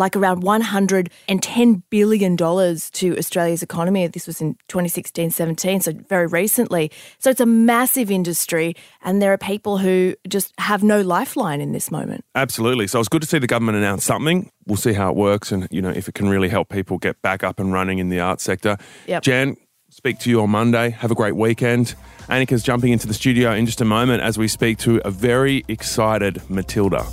like 0.00 0.16
around 0.16 0.42
$110 0.42 1.82
billion 1.90 2.36
to 2.36 3.18
Australia's 3.18 3.62
economy. 3.62 4.06
This 4.08 4.26
was 4.26 4.40
in 4.40 4.54
2016 4.66 5.30
17, 5.30 5.80
so 5.80 5.92
very 5.92 6.26
recently. 6.26 6.90
So 7.18 7.30
it's 7.30 7.40
a 7.40 7.46
massive 7.46 8.10
industry, 8.10 8.74
and 9.02 9.22
there 9.22 9.32
are 9.32 9.38
people 9.38 9.78
who 9.78 10.16
just 10.26 10.52
have 10.58 10.82
no 10.82 11.02
lifeline 11.02 11.60
in 11.60 11.72
this 11.72 11.90
moment. 11.90 12.24
Absolutely. 12.34 12.88
So 12.88 12.98
it's 12.98 13.08
good 13.08 13.22
to 13.22 13.28
see 13.28 13.38
the 13.38 13.46
government 13.46 13.78
announce 13.78 14.04
something. 14.04 14.50
We'll 14.66 14.76
see 14.76 14.94
how 14.94 15.10
it 15.10 15.16
works 15.16 15.52
and, 15.52 15.68
you 15.70 15.82
know, 15.82 15.90
if 15.90 16.08
it 16.08 16.14
can 16.14 16.28
really 16.28 16.48
help 16.48 16.68
people 16.68 16.98
get 16.98 17.20
back 17.22 17.44
up 17.44 17.60
and 17.60 17.72
running 17.72 17.98
in 17.98 18.08
the 18.08 18.20
arts 18.20 18.42
sector. 18.42 18.76
Yep. 19.06 19.22
Jan, 19.22 19.56
speak 19.90 20.18
to 20.20 20.30
you 20.30 20.40
on 20.40 20.50
Monday. 20.50 20.90
Have 20.90 21.10
a 21.10 21.14
great 21.14 21.36
weekend. 21.36 21.94
Annika's 22.28 22.62
jumping 22.62 22.92
into 22.92 23.06
the 23.06 23.14
studio 23.14 23.52
in 23.52 23.66
just 23.66 23.80
a 23.80 23.84
moment 23.84 24.22
as 24.22 24.38
we 24.38 24.48
speak 24.48 24.78
to 24.78 25.00
a 25.04 25.10
very 25.10 25.64
excited 25.68 26.40
Matilda. 26.48 27.04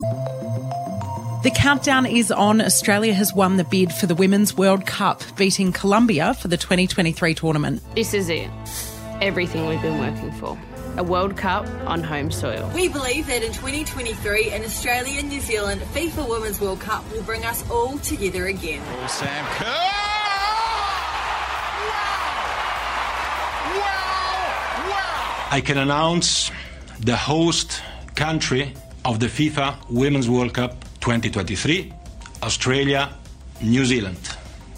The 0.00 1.50
countdown 1.52 2.06
is 2.06 2.30
on. 2.30 2.60
Australia 2.60 3.12
has 3.14 3.34
won 3.34 3.56
the 3.56 3.64
bid 3.64 3.92
for 3.92 4.06
the 4.06 4.14
Women's 4.14 4.56
World 4.56 4.86
Cup, 4.86 5.22
beating 5.36 5.72
Colombia 5.72 6.34
for 6.34 6.46
the 6.46 6.56
2023 6.56 7.34
tournament. 7.34 7.82
This 7.96 8.14
is 8.14 8.28
it. 8.28 8.48
Everything 9.20 9.66
we've 9.66 9.82
been 9.82 9.98
working 9.98 10.30
for. 10.32 10.56
A 10.96 11.02
World 11.02 11.36
Cup 11.36 11.66
on 11.84 12.04
home 12.04 12.30
soil. 12.30 12.70
We 12.76 12.88
believe 12.88 13.26
that 13.26 13.42
in 13.42 13.52
2023, 13.52 14.50
an 14.50 14.64
Australia 14.64 15.20
New 15.22 15.40
Zealand 15.40 15.80
FIFA 15.80 16.28
Women's 16.28 16.60
World 16.60 16.78
Cup 16.80 17.08
will 17.10 17.22
bring 17.22 17.44
us 17.44 17.68
all 17.68 17.98
together 17.98 18.46
again. 18.46 18.80
Oh, 19.00 19.06
Sam 19.08 19.44
Kerr! 19.46 19.64
Wow! 23.78 24.90
Wow! 24.90 25.48
I 25.50 25.60
can 25.60 25.76
announce 25.76 26.52
the 27.00 27.16
host 27.16 27.82
country 28.14 28.74
of 29.08 29.20
the 29.20 29.26
FIFA 29.26 29.74
Women's 29.88 30.28
World 30.28 30.52
Cup 30.52 30.84
2023, 31.00 31.90
Australia, 32.42 33.08
New 33.62 33.86
Zealand. 33.86 34.18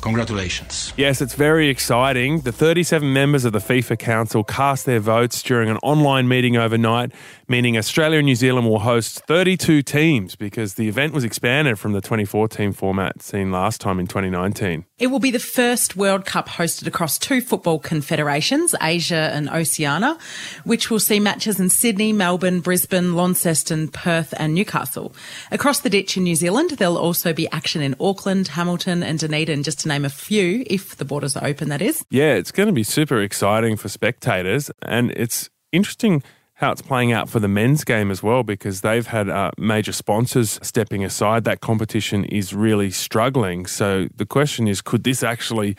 Congratulations. 0.02 0.92
Yes, 0.96 1.20
it's 1.20 1.34
very 1.34 1.68
exciting. 1.68 2.42
The 2.42 2.52
37 2.52 3.12
members 3.12 3.44
of 3.44 3.52
the 3.52 3.58
FIFA 3.58 3.98
Council 3.98 4.44
cast 4.44 4.86
their 4.86 5.00
votes 5.00 5.42
during 5.42 5.68
an 5.68 5.78
online 5.78 6.28
meeting 6.28 6.56
overnight, 6.56 7.10
meaning 7.50 7.76
Australia 7.76 8.18
and 8.18 8.26
New 8.26 8.36
Zealand 8.36 8.68
will 8.68 8.78
host 8.78 9.26
32 9.26 9.82
teams 9.82 10.36
because 10.36 10.74
the 10.74 10.86
event 10.86 11.12
was 11.12 11.24
expanded 11.24 11.80
from 11.80 11.92
the 11.92 12.00
24 12.00 12.46
team 12.46 12.72
format 12.72 13.20
seen 13.20 13.50
last 13.50 13.80
time 13.80 13.98
in 13.98 14.06
2019. 14.06 14.84
It 14.98 15.08
will 15.08 15.18
be 15.18 15.32
the 15.32 15.40
first 15.40 15.96
World 15.96 16.24
Cup 16.24 16.48
hosted 16.48 16.86
across 16.86 17.18
two 17.18 17.40
football 17.40 17.80
confederations, 17.80 18.76
Asia 18.80 19.32
and 19.34 19.50
Oceania, 19.50 20.16
which 20.62 20.90
will 20.90 21.00
see 21.00 21.18
matches 21.18 21.58
in 21.58 21.70
Sydney, 21.70 22.12
Melbourne, 22.12 22.60
Brisbane, 22.60 23.14
Launceston, 23.14 23.88
Perth, 23.88 24.32
and 24.36 24.54
Newcastle. 24.54 25.12
Across 25.50 25.80
the 25.80 25.90
ditch 25.90 26.16
in 26.16 26.22
New 26.22 26.36
Zealand, 26.36 26.70
there'll 26.78 26.96
also 26.96 27.32
be 27.32 27.50
action 27.50 27.82
in 27.82 27.96
Auckland, 27.98 28.46
Hamilton, 28.46 29.02
and 29.02 29.18
Dunedin, 29.18 29.64
just 29.64 29.80
to 29.80 29.88
name 29.88 30.04
a 30.04 30.08
few, 30.08 30.62
if 30.68 30.94
the 30.94 31.04
borders 31.04 31.36
are 31.36 31.44
open, 31.44 31.68
that 31.70 31.82
is. 31.82 32.04
Yeah, 32.10 32.34
it's 32.34 32.52
going 32.52 32.68
to 32.68 32.72
be 32.72 32.84
super 32.84 33.20
exciting 33.20 33.76
for 33.76 33.88
spectators, 33.88 34.70
and 34.82 35.10
it's 35.16 35.50
interesting 35.72 36.22
how 36.60 36.70
it's 36.70 36.82
playing 36.82 37.10
out 37.10 37.30
for 37.30 37.40
the 37.40 37.48
men's 37.48 37.84
game 37.84 38.10
as 38.10 38.22
well 38.22 38.42
because 38.42 38.82
they've 38.82 39.06
had 39.06 39.30
uh, 39.30 39.50
major 39.56 39.92
sponsors 39.92 40.58
stepping 40.62 41.02
aside. 41.02 41.44
That 41.44 41.62
competition 41.62 42.26
is 42.26 42.52
really 42.52 42.90
struggling. 42.90 43.64
So 43.64 44.08
the 44.14 44.26
question 44.26 44.68
is 44.68 44.82
could 44.82 45.02
this 45.02 45.22
actually 45.22 45.74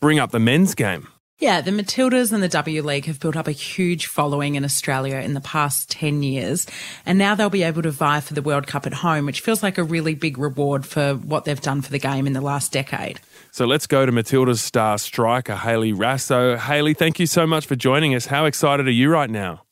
bring 0.00 0.18
up 0.18 0.30
the 0.30 0.40
men's 0.40 0.74
game? 0.74 1.08
Yeah, 1.38 1.60
the 1.60 1.70
Matildas 1.70 2.32
and 2.32 2.42
the 2.42 2.48
W 2.48 2.82
League 2.82 3.04
have 3.04 3.20
built 3.20 3.36
up 3.36 3.46
a 3.46 3.52
huge 3.52 4.06
following 4.06 4.54
in 4.54 4.64
Australia 4.64 5.16
in 5.16 5.34
the 5.34 5.42
past 5.42 5.90
10 5.90 6.22
years, 6.22 6.66
and 7.04 7.18
now 7.18 7.34
they'll 7.34 7.50
be 7.50 7.62
able 7.62 7.82
to 7.82 7.90
vie 7.90 8.20
for 8.20 8.32
the 8.32 8.40
World 8.40 8.66
Cup 8.66 8.86
at 8.86 8.94
home, 8.94 9.26
which 9.26 9.42
feels 9.42 9.62
like 9.62 9.76
a 9.76 9.84
really 9.84 10.14
big 10.14 10.38
reward 10.38 10.86
for 10.86 11.12
what 11.16 11.44
they've 11.44 11.60
done 11.60 11.82
for 11.82 11.90
the 11.90 11.98
game 11.98 12.26
in 12.26 12.32
the 12.32 12.40
last 12.40 12.72
decade. 12.72 13.20
So 13.50 13.66
let's 13.66 13.86
go 13.86 14.06
to 14.06 14.12
Matildas 14.12 14.60
star 14.60 14.96
striker, 14.96 15.56
Hayley 15.56 15.92
Raso. 15.92 16.56
Hayley, 16.56 16.94
thank 16.94 17.20
you 17.20 17.26
so 17.26 17.46
much 17.46 17.66
for 17.66 17.76
joining 17.76 18.14
us. 18.14 18.24
How 18.24 18.46
excited 18.46 18.86
are 18.86 18.90
you 18.90 19.10
right 19.10 19.28
now? 19.28 19.65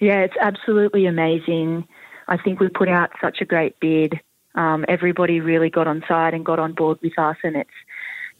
Yeah, 0.00 0.20
it's 0.20 0.36
absolutely 0.40 1.06
amazing. 1.06 1.86
I 2.26 2.36
think 2.36 2.58
we 2.58 2.68
put 2.68 2.88
out 2.88 3.10
such 3.20 3.40
a 3.40 3.44
great 3.44 3.78
bid. 3.80 4.20
Um, 4.54 4.84
everybody 4.88 5.40
really 5.40 5.70
got 5.70 5.86
on 5.86 6.02
side 6.08 6.34
and 6.34 6.44
got 6.44 6.58
on 6.58 6.72
board 6.72 6.98
with 7.02 7.18
us, 7.18 7.36
and 7.44 7.54
it's 7.54 7.70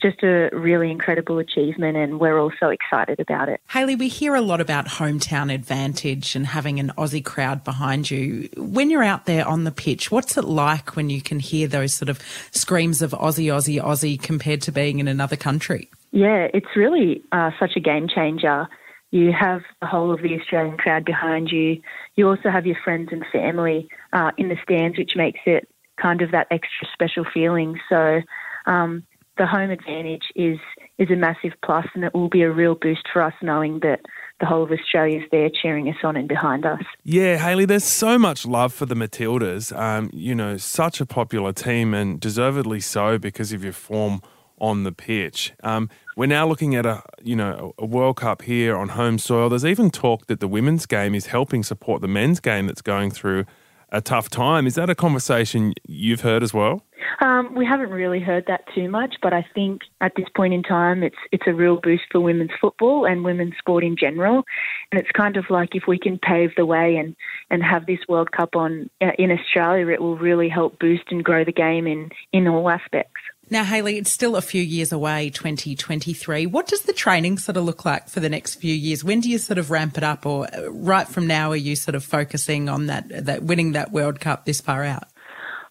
just 0.01 0.23
a 0.23 0.49
really 0.53 0.91
incredible 0.91 1.39
achievement, 1.39 1.97
and 1.97 2.19
we're 2.19 2.39
all 2.39 2.53
so 2.59 2.69
excited 2.71 3.21
about 3.21 3.49
it. 3.49 3.61
Hayley, 3.71 3.95
we 3.95 4.09
hear 4.09 4.35
a 4.35 4.41
lot 4.41 4.61
about 4.61 4.87
hometown 4.87 5.53
advantage 5.53 6.35
and 6.35 6.47
having 6.47 6.81
an 6.81 6.93
Aussie 6.97 7.25
crowd 7.25 7.63
behind 7.65 8.11
you. 8.11 8.49
When 8.57 8.91
you're 8.91 9.03
out 9.03 9.27
there 9.27 9.47
on 9.47 9.65
the 9.65 9.71
pitch, 9.71 10.11
what's 10.11 10.39
it 10.39 10.45
like 10.45 10.97
when 10.97 11.11
you 11.11 11.21
can 11.21 11.39
hear 11.39 11.69
those 11.69 11.93
sort 11.93 12.09
of 12.09 12.19
screams 12.51 13.03
of 13.03 13.11
Aussie, 13.13 13.47
Aussie, 13.47 13.83
Aussie 13.83 14.21
compared 14.21 14.63
to 14.63 14.73
being 14.73 14.99
in 14.99 15.09
another 15.09 15.37
country? 15.37 15.91
Yeah, 16.13 16.49
it's 16.55 16.75
really 16.75 17.23
uh, 17.33 17.51
such 17.61 17.77
a 17.77 17.81
game 17.81 18.09
changer. 18.09 18.69
You 19.11 19.33
have 19.33 19.63
the 19.81 19.87
whole 19.87 20.13
of 20.13 20.23
the 20.23 20.39
Australian 20.39 20.77
crowd 20.77 21.05
behind 21.05 21.51
you. 21.51 21.81
You 22.15 22.29
also 22.29 22.51
have 22.51 22.67
your 22.67 22.77
friends 22.83 23.09
and 23.11 23.25
family 23.33 23.89
uh, 24.13 24.31
in 24.39 24.49
the 24.49 24.57
stands, 24.63 24.99
which 24.99 25.17
makes 25.17 25.41
it 25.47 25.69
kind 26.01 26.23
of 26.23 26.31
that 26.31 26.47
extra 26.51 26.87
special 26.93 27.25
feeling. 27.33 27.79
So 27.89 28.21
um, 28.67 29.05
the 29.37 29.47
home 29.47 29.71
advantage 29.71 30.25
is 30.37 30.59
is 30.99 31.11
a 31.11 31.17
massive 31.17 31.53
plus, 31.65 31.87
and 31.95 32.05
it 32.05 32.15
will 32.15 32.29
be 32.29 32.43
a 32.43 32.51
real 32.51 32.75
boost 32.75 33.09
for 33.11 33.23
us 33.23 33.33
knowing 33.41 33.81
that 33.81 34.01
the 34.39 34.45
whole 34.45 34.63
of 34.63 34.71
Australia 34.71 35.19
is 35.19 35.25
there 35.33 35.49
cheering 35.51 35.89
us 35.89 35.97
on 36.05 36.15
and 36.15 36.29
behind 36.29 36.67
us. 36.67 36.83
Yeah, 37.05 37.39
Hayley, 37.39 37.65
there's 37.65 37.85
so 37.85 38.19
much 38.19 38.45
love 38.45 38.75
for 38.75 38.85
the 38.85 38.95
Matildas. 38.95 39.75
Um, 39.77 40.11
you 40.13 40.35
know, 40.35 40.59
such 40.59 41.01
a 41.01 41.07
popular 41.07 41.55
team, 41.55 41.95
and 41.95 42.21
deservedly 42.21 42.81
so 42.81 43.19
because 43.19 43.53
of 43.53 43.65
your 43.65 43.73
form 43.73 44.21
on 44.59 44.85
the 44.85 44.93
pitch. 44.93 45.55
Um, 45.63 45.89
we're 46.21 46.27
now 46.27 46.47
looking 46.47 46.75
at 46.75 46.85
a 46.85 47.03
you 47.23 47.35
know 47.35 47.73
a 47.79 47.87
World 47.87 48.17
Cup 48.17 48.43
here 48.43 48.77
on 48.77 48.91
home 48.91 49.17
soil. 49.17 49.49
There's 49.49 49.65
even 49.65 49.91
talk 49.91 50.27
that 50.27 50.39
the 50.39 50.49
women's 50.49 50.85
game 50.85 51.15
is 51.15 51.29
helping 51.29 51.63
support 51.63 52.03
the 52.03 52.09
men's 52.09 52.41
game 52.41 52.67
that's 52.67 52.83
going 52.83 53.11
through 53.11 53.47
a 53.89 54.03
tough 54.03 54.29
time. 54.29 54.67
Is 54.67 54.75
that 54.75 54.91
a 54.91 54.95
conversation 54.95 55.73
you've 55.89 56.21
heard 56.21 56.43
as 56.43 56.53
well? 56.53 56.83
Um, 57.23 57.55
we 57.55 57.65
haven't 57.65 57.89
really 57.89 58.21
heard 58.21 58.45
that 58.49 58.65
too 58.75 58.91
much, 58.91 59.15
but 59.23 59.33
I 59.33 59.47
think 59.55 59.81
at 60.03 60.13
this 60.15 60.27
point 60.37 60.53
in 60.53 60.63
time, 60.63 61.03
it's 61.03 61.17
it's 61.33 61.47
a 61.47 61.55
real 61.55 61.81
boost 61.83 62.05
for 62.13 62.21
women's 62.21 62.51
football 62.61 63.07
and 63.07 63.25
women's 63.25 63.57
sport 63.57 63.83
in 63.83 63.97
general. 63.97 64.45
And 64.93 65.01
it's 65.01 65.11
kind 65.13 65.39
of 65.39 65.47
like 65.49 65.71
if 65.75 65.85
we 65.89 65.99
can 65.99 66.19
pave 66.19 66.51
the 66.55 66.67
way 66.67 66.97
and, 66.97 67.17
and 67.49 67.63
have 67.63 67.87
this 67.87 68.01
World 68.11 68.31
Cup 68.31 68.57
on 68.57 68.91
uh, 69.01 69.13
in 69.19 69.31
Australia, 69.31 69.89
it 69.89 70.03
will 70.03 70.19
really 70.19 70.51
help 70.51 70.79
boost 70.79 71.05
and 71.11 71.25
grow 71.25 71.47
the 71.47 71.53
game 71.53 71.87
in 71.87 72.11
in 72.31 72.47
all 72.47 72.69
aspects. 72.69 73.23
Now, 73.53 73.65
Hayley, 73.65 73.99
it's 73.99 74.13
still 74.13 74.37
a 74.37 74.43
few 74.43 74.63
years 74.63 74.93
away, 74.93 75.29
2023. 75.29 76.47
What 76.47 76.69
does 76.69 76.83
the 76.83 76.93
training 76.93 77.39
sort 77.39 77.57
of 77.57 77.65
look 77.65 77.85
like 77.85 78.09
for 78.09 78.21
the 78.21 78.29
next 78.29 78.55
few 78.55 78.73
years? 78.73 79.03
When 79.03 79.19
do 79.19 79.29
you 79.29 79.39
sort 79.39 79.59
of 79.59 79.73
ramp 79.73 79.99
it 79.99 80.05
up, 80.05 80.25
or 80.25 80.47
uh, 80.55 80.71
right 80.71 81.09
from 81.09 81.27
now, 81.27 81.51
are 81.51 81.57
you 81.57 81.75
sort 81.75 81.97
of 81.97 82.05
focusing 82.05 82.69
on 82.69 82.87
that, 82.87 83.27
that 83.27 83.43
winning 83.43 83.73
that 83.73 83.91
World 83.91 84.21
Cup 84.21 84.45
this 84.45 84.61
far 84.61 84.85
out? 84.85 85.03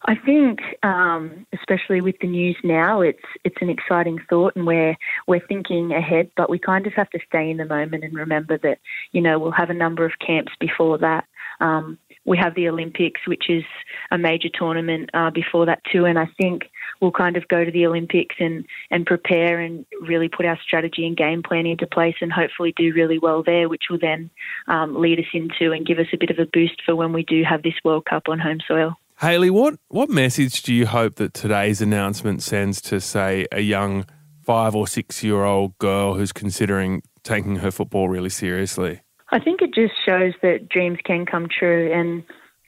I 0.03 0.15
think, 0.15 0.59
um, 0.83 1.45
especially 1.53 2.01
with 2.01 2.15
the 2.19 2.27
news 2.27 2.57
now, 2.65 2.99
it's 2.99 3.23
it's 3.43 3.61
an 3.61 3.69
exciting 3.69 4.19
thought, 4.29 4.55
and 4.55 4.65
we're 4.65 4.95
we're 5.27 5.45
thinking 5.45 5.91
ahead. 5.91 6.31
But 6.35 6.49
we 6.49 6.57
kind 6.57 6.87
of 6.87 6.93
have 6.93 7.09
to 7.11 7.19
stay 7.27 7.49
in 7.49 7.57
the 7.57 7.65
moment 7.65 8.03
and 8.03 8.13
remember 8.13 8.57
that 8.59 8.79
you 9.11 9.21
know 9.21 9.39
we'll 9.39 9.51
have 9.51 9.69
a 9.69 9.73
number 9.73 10.05
of 10.05 10.13
camps 10.25 10.51
before 10.59 10.97
that. 10.99 11.25
Um, 11.59 11.97
we 12.29 12.37
have 12.37 12.53
the 12.53 12.69
Olympics, 12.69 13.21
which 13.25 13.49
is 13.49 13.63
a 14.11 14.17
major 14.17 14.49
tournament 14.53 15.09
uh, 15.15 15.31
before 15.31 15.65
that 15.65 15.81
too, 15.91 16.05
and 16.05 16.19
I 16.19 16.27
think 16.39 16.61
we'll 17.01 17.11
kind 17.11 17.35
of 17.35 17.47
go 17.47 17.65
to 17.65 17.71
the 17.71 17.87
Olympics 17.87 18.35
and, 18.39 18.65
and 18.91 19.03
prepare 19.03 19.59
and 19.59 19.83
really 19.99 20.29
put 20.29 20.45
our 20.45 20.59
strategy 20.63 21.07
and 21.07 21.17
game 21.17 21.41
plan 21.41 21.65
into 21.65 21.87
place 21.87 22.15
and 22.21 22.31
hopefully 22.31 22.71
do 22.77 22.93
really 22.93 23.17
well 23.17 23.41
there, 23.43 23.67
which 23.67 23.85
will 23.89 23.97
then 23.99 24.29
um, 24.67 25.01
lead 25.01 25.17
us 25.17 25.25
into 25.33 25.73
and 25.73 25.87
give 25.87 25.97
us 25.97 26.05
a 26.13 26.17
bit 26.17 26.29
of 26.29 26.37
a 26.37 26.45
boost 26.45 26.79
for 26.85 26.95
when 26.95 27.13
we 27.13 27.23
do 27.23 27.43
have 27.43 27.63
this 27.63 27.73
World 27.83 28.05
Cup 28.05 28.23
on 28.29 28.37
home 28.37 28.59
soil. 28.67 28.93
Hayley, 29.19 29.49
what, 29.49 29.79
what 29.87 30.11
message 30.11 30.61
do 30.61 30.71
you 30.71 30.85
hope 30.85 31.15
that 31.15 31.33
today's 31.33 31.81
announcement 31.81 32.43
sends 32.43 32.79
to, 32.83 33.01
say, 33.01 33.47
a 33.51 33.61
young 33.61 34.05
five 34.43 34.75
or 34.75 34.87
six 34.87 35.23
year 35.23 35.43
old 35.43 35.75
girl 35.79 36.13
who's 36.13 36.31
considering 36.31 37.01
taking 37.23 37.57
her 37.57 37.71
football 37.71 38.07
really 38.07 38.29
seriously? 38.29 39.01
I 39.31 39.39
think 39.39 39.61
it 39.61 39.73
just 39.73 39.93
shows 40.05 40.33
that 40.41 40.69
dreams 40.69 40.99
can 41.03 41.25
come 41.25 41.47
true. 41.47 41.91
And 41.93 42.23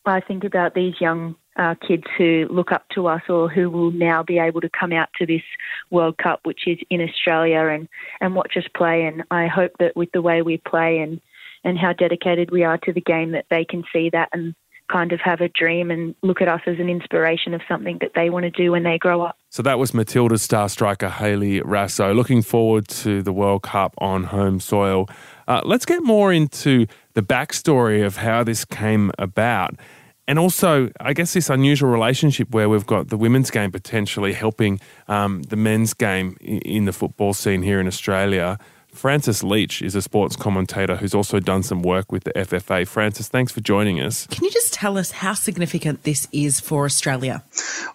I 0.05 0.19
think 0.19 0.43
about 0.43 0.75
these 0.75 0.93
young 0.99 1.35
uh, 1.57 1.75
kids 1.85 2.03
who 2.17 2.47
look 2.49 2.71
up 2.71 2.87
to 2.95 3.07
us 3.07 3.21
or 3.27 3.49
who 3.49 3.69
will 3.69 3.91
now 3.91 4.23
be 4.23 4.39
able 4.39 4.61
to 4.61 4.69
come 4.69 4.93
out 4.93 5.09
to 5.17 5.25
this 5.25 5.41
World 5.89 6.17
Cup, 6.17 6.41
which 6.43 6.67
is 6.67 6.77
in 6.89 7.01
Australia, 7.01 7.67
and, 7.67 7.87
and 8.19 8.35
watch 8.35 8.53
us 8.57 8.63
play. 8.75 9.03
And 9.05 9.23
I 9.31 9.47
hope 9.47 9.71
that 9.79 9.95
with 9.95 10.11
the 10.13 10.21
way 10.21 10.41
we 10.41 10.57
play 10.57 10.99
and, 10.99 11.19
and 11.63 11.77
how 11.77 11.93
dedicated 11.93 12.51
we 12.51 12.63
are 12.63 12.77
to 12.79 12.93
the 12.93 13.01
game, 13.01 13.31
that 13.31 13.45
they 13.49 13.65
can 13.65 13.83
see 13.91 14.09
that 14.11 14.29
and 14.31 14.55
kind 14.91 15.11
of 15.11 15.19
have 15.21 15.41
a 15.41 15.49
dream 15.49 15.89
and 15.91 16.15
look 16.21 16.41
at 16.41 16.47
us 16.47 16.61
as 16.65 16.79
an 16.79 16.89
inspiration 16.89 17.53
of 17.53 17.61
something 17.67 17.97
that 18.01 18.11
they 18.15 18.29
want 18.29 18.43
to 18.43 18.51
do 18.51 18.71
when 18.71 18.83
they 18.83 18.97
grow 18.97 19.21
up. 19.21 19.37
So 19.49 19.63
that 19.63 19.79
was 19.79 19.91
Matildas 19.91 20.39
star 20.41 20.69
striker 20.69 21.09
Hayley 21.09 21.61
Raso. 21.61 22.15
Looking 22.15 22.41
forward 22.41 22.87
to 22.89 23.21
the 23.21 23.33
World 23.33 23.63
Cup 23.63 23.93
on 23.97 24.25
home 24.25 24.59
soil. 24.59 25.09
Uh, 25.47 25.61
let's 25.65 25.85
get 25.85 26.03
more 26.03 26.31
into 26.31 26.87
the 27.13 27.21
backstory 27.21 28.05
of 28.05 28.17
how 28.17 28.43
this 28.43 28.65
came 28.65 29.11
about. 29.17 29.75
And 30.27 30.39
also, 30.39 30.89
I 30.99 31.13
guess 31.13 31.33
this 31.33 31.49
unusual 31.49 31.89
relationship 31.89 32.51
where 32.51 32.69
we've 32.69 32.85
got 32.85 33.09
the 33.09 33.17
women's 33.17 33.51
game 33.51 33.71
potentially 33.71 34.33
helping 34.33 34.79
um, 35.07 35.41
the 35.43 35.57
men's 35.57 35.93
game 35.93 36.37
in 36.41 36.85
the 36.85 36.93
football 36.93 37.33
scene 37.33 37.63
here 37.63 37.79
in 37.79 37.87
Australia. 37.87 38.57
Francis 38.91 39.41
Leach 39.41 39.81
is 39.81 39.95
a 39.95 40.01
sports 40.01 40.35
commentator 40.35 40.97
who's 40.97 41.15
also 41.15 41.39
done 41.39 41.63
some 41.63 41.81
work 41.81 42.11
with 42.11 42.23
the 42.25 42.33
FFA. 42.33 42.87
Francis, 42.87 43.27
thanks 43.29 43.51
for 43.51 43.61
joining 43.61 43.99
us. 44.01 44.27
Can 44.27 44.43
you 44.43 44.51
just 44.51 44.73
tell 44.73 44.97
us 44.97 45.11
how 45.11 45.33
significant 45.33 46.03
this 46.03 46.27
is 46.31 46.59
for 46.59 46.85
Australia? 46.85 47.43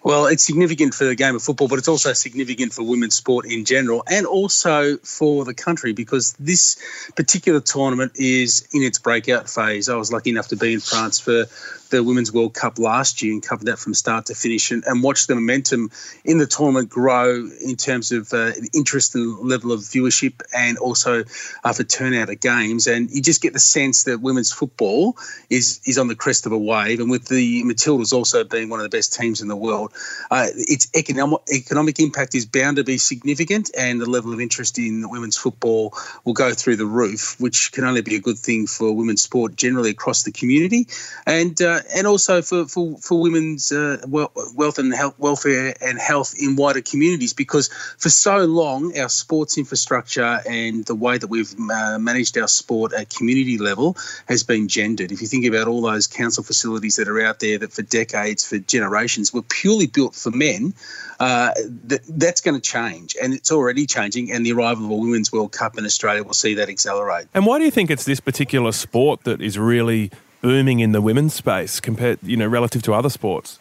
Well, 0.03 0.25
it's 0.25 0.43
significant 0.43 0.93
for 0.93 1.05
the 1.05 1.15
game 1.15 1.35
of 1.35 1.43
football, 1.43 1.67
but 1.67 1.77
it's 1.77 1.87
also 1.87 2.13
significant 2.13 2.73
for 2.73 2.83
women's 2.83 3.15
sport 3.15 3.45
in 3.45 3.63
general 3.63 4.03
and 4.09 4.25
also 4.25 4.97
for 4.97 5.45
the 5.45 5.53
country 5.53 5.93
because 5.93 6.33
this 6.33 6.77
particular 7.15 7.59
tournament 7.59 8.13
is 8.15 8.67
in 8.73 8.81
its 8.81 8.99
breakout 8.99 9.49
phase. 9.49 9.89
I 9.89 9.95
was 9.95 10.11
lucky 10.11 10.31
enough 10.31 10.47
to 10.49 10.55
be 10.55 10.73
in 10.73 10.79
France 10.79 11.19
for 11.19 11.45
the 11.89 12.03
Women's 12.03 12.33
World 12.33 12.53
Cup 12.53 12.79
last 12.79 13.21
year 13.21 13.33
and 13.33 13.41
covered 13.41 13.65
that 13.67 13.79
from 13.79 13.93
start 13.93 14.25
to 14.27 14.35
finish 14.35 14.71
and, 14.71 14.83
and 14.85 15.03
watched 15.03 15.27
the 15.27 15.35
momentum 15.35 15.91
in 16.25 16.37
the 16.37 16.45
tournament 16.45 16.89
grow 16.89 17.47
in 17.65 17.75
terms 17.75 18.11
of 18.11 18.33
uh, 18.33 18.51
interest 18.73 19.15
and 19.15 19.37
level 19.39 19.71
of 19.71 19.81
viewership 19.81 20.41
and 20.53 20.77
also 20.87 21.23
uh, 21.63 21.73
for 21.73 21.83
turnout 21.83 22.29
at 22.29 22.41
games. 22.41 22.87
And 22.87 23.09
you 23.11 23.21
just 23.21 23.41
get 23.41 23.53
the 23.53 23.59
sense 23.59 24.05
that 24.05 24.21
women's 24.21 24.51
football 24.51 25.17
is 25.49 25.79
is 25.85 25.97
on 25.97 26.07
the 26.07 26.15
crest 26.15 26.45
of 26.45 26.51
a 26.51 26.57
wave. 26.57 26.99
And 26.99 27.09
with 27.09 27.27
the 27.27 27.63
Matildas 27.63 28.13
also 28.13 28.43
being 28.43 28.69
one 28.69 28.79
of 28.79 28.83
the 28.83 28.95
best 28.97 29.13
teams 29.13 29.41
in 29.41 29.47
the 29.47 29.55
world, 29.55 29.93
uh, 30.31 30.47
its 30.55 30.87
economic 30.95 31.41
economic 31.53 31.99
impact 31.99 32.35
is 32.35 32.45
bound 32.45 32.77
to 32.77 32.83
be 32.83 32.97
significant, 32.97 33.69
and 33.77 34.01
the 34.01 34.09
level 34.09 34.33
of 34.33 34.39
interest 34.39 34.79
in 34.79 35.09
women's 35.09 35.37
football 35.37 35.93
will 36.23 36.33
go 36.33 36.53
through 36.53 36.77
the 36.77 36.85
roof, 36.85 37.35
which 37.39 37.71
can 37.71 37.83
only 37.83 38.01
be 38.01 38.15
a 38.15 38.19
good 38.19 38.37
thing 38.37 38.67
for 38.67 38.93
women's 38.93 39.21
sport 39.21 39.55
generally 39.55 39.91
across 39.91 40.23
the 40.23 40.31
community. 40.31 40.87
And 41.25 41.61
uh, 41.61 41.81
and 41.93 42.07
also 42.07 42.41
for 42.41 42.65
for, 42.65 42.97
for 42.97 43.21
women's 43.21 43.71
uh, 43.71 43.97
wealth 44.07 44.77
and 44.77 44.93
health, 44.93 45.15
welfare 45.17 45.75
and 45.81 45.99
health 45.99 46.33
in 46.39 46.55
wider 46.55 46.81
communities 46.81 47.33
because 47.33 47.69
for 47.97 48.09
so 48.09 48.45
long 48.45 48.97
our 48.97 49.09
sports 49.09 49.57
infrastructure 49.57 50.41
and 50.47 50.76
and 50.77 50.85
the 50.85 50.95
way 50.95 51.17
that 51.17 51.27
we've 51.27 51.53
uh, 51.71 51.97
managed 51.99 52.37
our 52.37 52.47
sport 52.47 52.93
at 52.93 53.09
community 53.09 53.57
level 53.57 53.97
has 54.27 54.43
been 54.43 54.67
gendered. 54.67 55.11
If 55.11 55.21
you 55.21 55.27
think 55.27 55.45
about 55.45 55.67
all 55.67 55.81
those 55.81 56.07
council 56.07 56.43
facilities 56.43 56.95
that 56.97 57.07
are 57.07 57.21
out 57.21 57.39
there 57.39 57.57
that 57.57 57.73
for 57.73 57.81
decades, 57.81 58.47
for 58.47 58.59
generations, 58.59 59.33
were 59.33 59.41
purely 59.41 59.87
built 59.87 60.15
for 60.15 60.31
men, 60.31 60.73
uh, 61.19 61.53
th- 61.89 62.01
that's 62.09 62.41
going 62.41 62.55
to 62.55 62.61
change, 62.61 63.15
and 63.21 63.33
it's 63.33 63.51
already 63.51 63.85
changing. 63.85 64.31
And 64.31 64.45
the 64.45 64.51
arrival 64.53 64.85
of 64.85 64.91
a 64.91 64.95
Women's 64.95 65.31
World 65.31 65.51
Cup 65.51 65.77
in 65.77 65.85
Australia 65.85 66.23
will 66.23 66.33
see 66.33 66.53
that 66.55 66.69
accelerate. 66.69 67.27
And 67.33 67.45
why 67.45 67.57
do 67.57 67.65
you 67.65 67.71
think 67.71 67.89
it's 67.89 68.05
this 68.05 68.19
particular 68.19 68.71
sport 68.71 69.23
that 69.23 69.41
is 69.41 69.57
really 69.57 70.11
booming 70.41 70.79
in 70.79 70.91
the 70.91 71.01
women's 71.01 71.33
space 71.33 71.79
compared, 71.79 72.19
you 72.21 72.37
know, 72.37 72.47
relative 72.47 72.83
to 72.83 72.93
other 72.93 73.09
sports? 73.09 73.59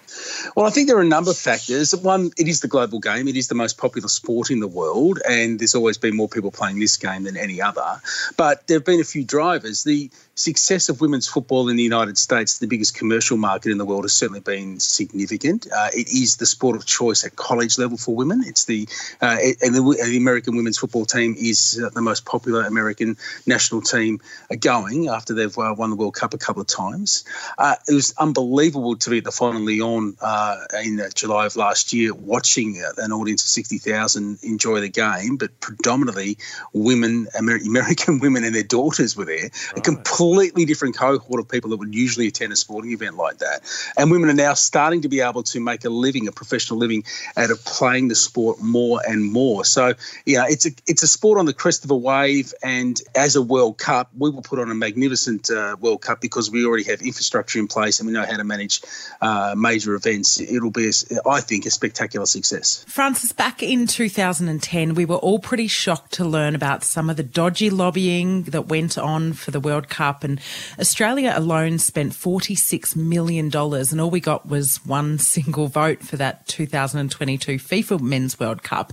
Well, 0.54 0.66
I 0.66 0.70
think 0.70 0.88
there 0.88 0.96
are 0.96 1.02
a 1.02 1.06
number 1.06 1.30
of 1.30 1.37
factors. 1.37 1.94
One, 1.94 2.30
it 2.38 2.49
is 2.49 2.61
the 2.61 2.68
global 2.68 2.99
game. 2.99 3.28
It 3.28 3.37
is 3.37 3.49
the 3.49 3.54
most 3.54 3.78
popular 3.78 4.08
sport 4.08 4.50
in 4.50 4.61
the 4.61 4.68
world, 4.68 5.18
and 5.28 5.58
there's 5.58 5.75
always 5.75 5.99
been 5.99 6.16
more 6.16 6.28
people 6.28 6.50
playing 6.50 6.78
this 6.78 6.96
game 6.96 7.25
than 7.25 7.37
any 7.37 7.61
other. 7.61 8.00
But 8.37 8.66
there 8.66 8.76
have 8.76 8.85
been 8.85 9.00
a 9.00 9.04
few 9.04 9.25
drivers. 9.25 9.85
The 9.85 10.11
success 10.37 10.88
of 10.90 11.00
women's 11.00 11.26
football 11.26 11.68
in 11.68 11.76
the 11.76 11.82
United 11.82 12.18
States, 12.18 12.58
the 12.58 12.66
biggest 12.66 12.94
commercial 12.94 13.37
market 13.37 13.73
in 13.73 13.78
the 13.78 13.85
world, 13.85 14.04
has 14.04 14.12
certainly 14.12 14.40
been 14.40 14.78
significant. 14.78 15.66
Uh, 15.66 15.88
it 15.94 16.08
is 16.08 16.37
the 16.37 16.46
sport 16.46 16.76
of 16.76 16.87
choice 16.87 17.25
at 17.25 17.37
college 17.37 17.78
level 17.78 17.96
for 17.96 18.14
women. 18.14 18.42
It's 18.44 18.66
the 18.66 18.87
uh, 19.23 19.38
and 19.62 19.75
the, 19.75 19.99
the, 20.04 20.16
American 20.16 20.56
women's 20.56 20.78
football 20.78 21.06
team 21.06 21.35
is 21.38 21.82
uh, 21.82 21.88
the 21.90 22.02
most 22.02 22.25
popular 22.25 22.62
American 22.62 23.16
national 23.46 23.80
team 23.80 24.20
going 24.61 25.08
after 25.08 25.35
they've 25.35 25.58
uh, 25.58 25.75
won 25.76 25.90
the 25.90 25.96
World 25.96 26.14
Cup 26.14 26.35
a 26.35 26.38
couple 26.38 26.61
of 26.61 26.68
times. 26.68 27.25
Uh, 27.58 27.76
it 27.88 27.94
was 27.94 28.14
unbelievable 28.18 28.96
to 28.96 29.11
be 29.11 29.18
at 29.18 29.25
the 29.25 29.32
final 29.32 29.62
Lyon 29.62 30.06
uh, 30.21 30.65
in 30.83 31.01
July 31.15 31.47
of 31.47 31.57
last 31.57 31.93
year, 31.93 32.15
watching 32.15 32.83
an 32.99 33.13
audience 33.13 33.43
of 33.43 33.49
sixty 33.49 33.79
thousand 33.79 34.39
enjoy 34.43 34.81
the 34.81 34.89
game, 34.89 35.37
but 35.37 35.59
predominantly 35.61 36.39
women, 36.73 37.27
American 37.39 38.19
women, 38.21 38.45
and 38.45 38.55
their 38.55 38.63
daughters 38.63 39.17
were 39.17 39.25
there. 39.25 39.45
Right. 39.45 39.79
A 39.79 39.81
completely 39.81 40.65
different 40.65 40.97
cohort 40.97 41.41
of 41.41 41.49
people 41.49 41.71
that 41.71 41.79
would 41.79 41.95
usually 41.95 42.29
attend 42.29 42.53
a 42.53 42.57
sporting 42.57 42.93
event 42.93 43.17
like 43.17 43.39
that. 43.39 43.61
And 43.97 44.11
women 44.11 44.31
are 44.31 44.35
now 44.35 44.55
starting 44.55 45.03
to 45.03 45.09
be 45.09 45.21
able 45.21 45.43
to 45.45 45.61
make 45.61 45.85
a 45.85 45.91
living, 45.91 46.29
a 46.29 46.33
professional 46.33 46.79
living, 46.79 47.05
out 47.37 47.51
of 47.51 47.65
playing 47.65 48.09
the 48.09 48.15
sport 48.15 48.61
more 48.61 49.01
and 49.07 49.25
more. 49.25 49.65
So, 49.65 49.95
yeah, 50.25 50.47
it's 50.49 50.67
a 50.67 50.71
it's 50.87 51.03
a 51.03 51.09
sport 51.09 51.39
on 51.39 51.47
the 51.47 51.55
crest 51.55 51.85
of 51.85 51.91
a 51.91 51.97
wave. 51.97 52.53
And 52.63 53.01
as 53.15 53.37
a 53.37 53.43
World 53.43 53.79
Cup, 53.79 54.11
we 54.17 54.31
will 54.31 54.43
put 54.43 54.59
on 54.59 54.71
a 54.71 54.75
magnificent 54.75 55.51
uh, 55.51 55.77
World 55.81 56.03
Cup 56.03 56.21
because 56.21 56.51
we 56.51 56.65
already 56.65 56.85
have 56.85 57.03
infrastructure 57.03 57.59
in 57.59 57.69
place 57.69 58.01
and 58.01 58.07
we 58.07 58.13
know 58.13 58.25
how 58.25 58.37
to 58.37 58.45
manage 58.45 58.83
uh, 59.21 59.55
major 59.57 59.95
events. 59.97 60.41
It'll 60.41 60.71
be, 60.71 60.88
a, 60.88 61.29
I 61.29 61.41
think, 61.41 61.67
a 61.67 61.71
spectacular 61.71 62.26
success. 62.26 62.85
Francis, 62.88 63.33
back 63.33 63.62
in 63.62 63.87
2010, 63.87 64.95
we 64.95 65.05
were 65.05 65.17
all 65.17 65.38
pretty 65.38 65.67
shocked 65.67 66.12
to 66.15 66.25
learn 66.25 66.55
about 66.55 66.85
some 66.85 67.11
of 67.11 67.17
the 67.17 67.23
dodgy 67.23 67.71
lobbying 67.71 68.45
that 68.45 68.69
went 68.69 68.97
on 68.97 69.33
for 69.33 69.50
the 69.50 69.61
World 69.61 69.88
Cup. 69.88 70.23
And 70.23 70.41
Australia 70.79 71.33
alone 71.35 71.79
spent 71.79 72.12
$46 72.12 72.95
million, 72.95 73.47
and 73.47 74.00
all 74.00 74.11
we 74.11 74.21
got 74.21 74.49
was 74.49 74.85
one 74.87 75.19
single 75.37 75.67
vote 75.67 76.03
for 76.03 76.17
that 76.17 76.47
2022 76.47 77.57
FIFA 77.57 78.00
Men's 78.00 78.38
World 78.38 78.62
Cup. 78.62 78.93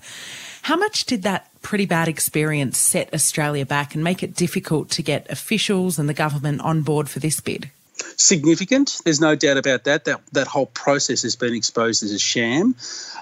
How 0.63 0.77
much 0.77 1.05
did 1.05 1.23
that 1.23 1.49
pretty 1.61 1.85
bad 1.85 2.07
experience 2.07 2.77
set 2.77 3.13
Australia 3.13 3.65
back 3.65 3.95
and 3.95 4.03
make 4.03 4.23
it 4.23 4.33
difficult 4.33 4.89
to 4.91 5.01
get 5.01 5.29
officials 5.29 5.99
and 5.99 6.07
the 6.07 6.13
government 6.13 6.61
on 6.61 6.83
board 6.83 7.09
for 7.09 7.19
this 7.19 7.41
bid? 7.41 7.69
Significant. 8.17 9.01
There's 9.03 9.21
no 9.21 9.35
doubt 9.35 9.57
about 9.57 9.85
that. 9.85 10.05
That 10.05 10.21
that 10.31 10.47
whole 10.47 10.67
process 10.67 11.23
has 11.23 11.35
been 11.35 11.53
exposed 11.53 12.03
as 12.03 12.11
a 12.11 12.19
sham. 12.19 12.75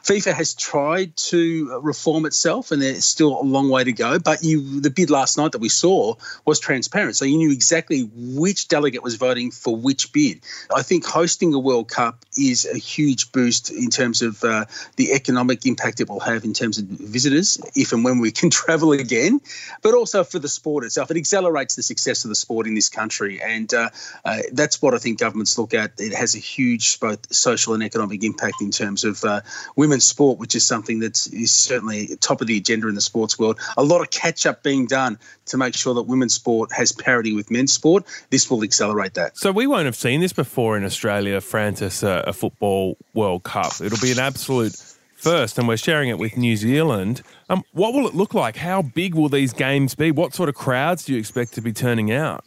FIFA 0.03 0.33
has 0.33 0.53
tried 0.55 1.15
to 1.15 1.79
reform 1.81 2.25
itself, 2.25 2.71
and 2.71 2.81
there's 2.81 3.05
still 3.05 3.39
a 3.39 3.43
long 3.43 3.69
way 3.69 3.83
to 3.83 3.91
go. 3.91 4.17
But 4.17 4.43
you, 4.43 4.81
the 4.81 4.89
bid 4.89 5.11
last 5.11 5.37
night 5.37 5.51
that 5.51 5.59
we 5.59 5.69
saw 5.69 6.15
was 6.43 6.59
transparent, 6.59 7.15
so 7.15 7.25
you 7.25 7.37
knew 7.37 7.51
exactly 7.51 8.09
which 8.15 8.67
delegate 8.67 9.03
was 9.03 9.15
voting 9.15 9.51
for 9.51 9.75
which 9.75 10.11
bid. 10.11 10.41
I 10.75 10.81
think 10.81 11.05
hosting 11.05 11.53
a 11.53 11.59
World 11.59 11.87
Cup 11.89 12.25
is 12.35 12.65
a 12.65 12.77
huge 12.77 13.31
boost 13.31 13.69
in 13.69 13.89
terms 13.89 14.23
of 14.23 14.43
uh, 14.43 14.65
the 14.95 15.13
economic 15.13 15.65
impact 15.65 16.01
it 16.01 16.09
will 16.09 16.19
have 16.19 16.45
in 16.45 16.53
terms 16.53 16.79
of 16.79 16.85
visitors, 16.85 17.59
if 17.75 17.93
and 17.93 18.03
when 18.03 18.19
we 18.19 18.31
can 18.31 18.49
travel 18.61 18.93
again, 18.93 19.39
but 19.83 19.93
also 19.93 20.23
for 20.23 20.39
the 20.39 20.49
sport 20.49 20.83
itself. 20.83 21.11
It 21.11 21.17
accelerates 21.17 21.75
the 21.75 21.83
success 21.83 22.25
of 22.25 22.29
the 22.29 22.35
sport 22.35 22.65
in 22.65 22.73
this 22.73 22.89
country, 22.89 23.39
and 23.41 23.71
uh, 23.71 23.89
uh, 24.25 24.39
that's 24.51 24.80
what 24.81 24.93
I 24.93 24.97
think 24.97 25.19
governments 25.19 25.57
look 25.57 25.73
at. 25.73 25.91
It 25.97 26.13
has 26.13 26.35
a 26.35 26.39
huge 26.39 26.99
both 26.99 27.33
social 27.33 27.73
and 27.73 27.83
economic 27.83 28.23
impact 28.23 28.61
in 28.61 28.71
terms 28.71 29.03
of 29.03 29.23
uh, 29.23 29.41
women's 29.75 30.05
sport, 30.05 30.39
which 30.39 30.55
is 30.55 30.65
something 30.65 30.99
that 30.99 31.27
is 31.33 31.51
certainly 31.51 32.15
top 32.17 32.41
of 32.41 32.47
the 32.47 32.57
agenda 32.57 32.87
in 32.87 32.95
the 32.95 33.01
sports 33.01 33.37
world. 33.37 33.59
A 33.77 33.83
lot 33.83 34.01
of 34.01 34.09
catch 34.11 34.45
up 34.45 34.63
being 34.63 34.87
done 34.87 35.17
to 35.45 35.57
make 35.57 35.75
sure 35.75 35.93
that 35.93 36.03
women's 36.03 36.33
sport 36.33 36.71
has 36.71 36.91
parity 36.91 37.33
with 37.33 37.51
men's 37.51 37.73
sport. 37.73 38.05
This 38.29 38.49
will 38.49 38.63
accelerate 38.63 39.13
that. 39.15 39.37
So 39.37 39.51
we 39.51 39.67
won't 39.67 39.85
have 39.85 39.95
seen 39.95 40.21
this 40.21 40.33
before 40.33 40.77
in 40.77 40.83
Australia, 40.83 41.41
Francis, 41.41 42.03
uh, 42.03 42.23
a 42.25 42.33
football 42.33 42.97
World 43.13 43.43
Cup. 43.43 43.73
It'll 43.81 43.99
be 43.99 44.11
an 44.11 44.19
absolute 44.19 44.75
first, 45.21 45.57
and 45.57 45.67
we're 45.67 45.77
sharing 45.77 46.09
it 46.09 46.17
with 46.17 46.35
New 46.35 46.57
Zealand. 46.57 47.21
Um, 47.49 47.63
what 47.73 47.93
will 47.93 48.07
it 48.07 48.15
look 48.15 48.33
like? 48.33 48.55
How 48.57 48.81
big 48.81 49.13
will 49.13 49.29
these 49.29 49.53
games 49.53 49.93
be? 49.95 50.11
What 50.11 50.33
sort 50.33 50.49
of 50.49 50.55
crowds 50.55 51.05
do 51.05 51.13
you 51.13 51.19
expect 51.19 51.53
to 51.53 51.61
be 51.61 51.71
turning 51.71 52.11
out? 52.11 52.43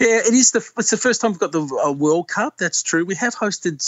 Yeah, 0.00 0.20
it 0.26 0.34
is 0.34 0.52
the 0.52 0.58
it's 0.78 0.90
the 0.90 0.96
first 0.96 1.20
time 1.20 1.32
we've 1.32 1.40
got 1.40 1.52
the 1.52 1.62
uh, 1.62 1.92
World 1.92 2.28
Cup. 2.28 2.58
That's 2.58 2.82
true. 2.82 3.04
We 3.04 3.14
have 3.16 3.34
hosted 3.34 3.82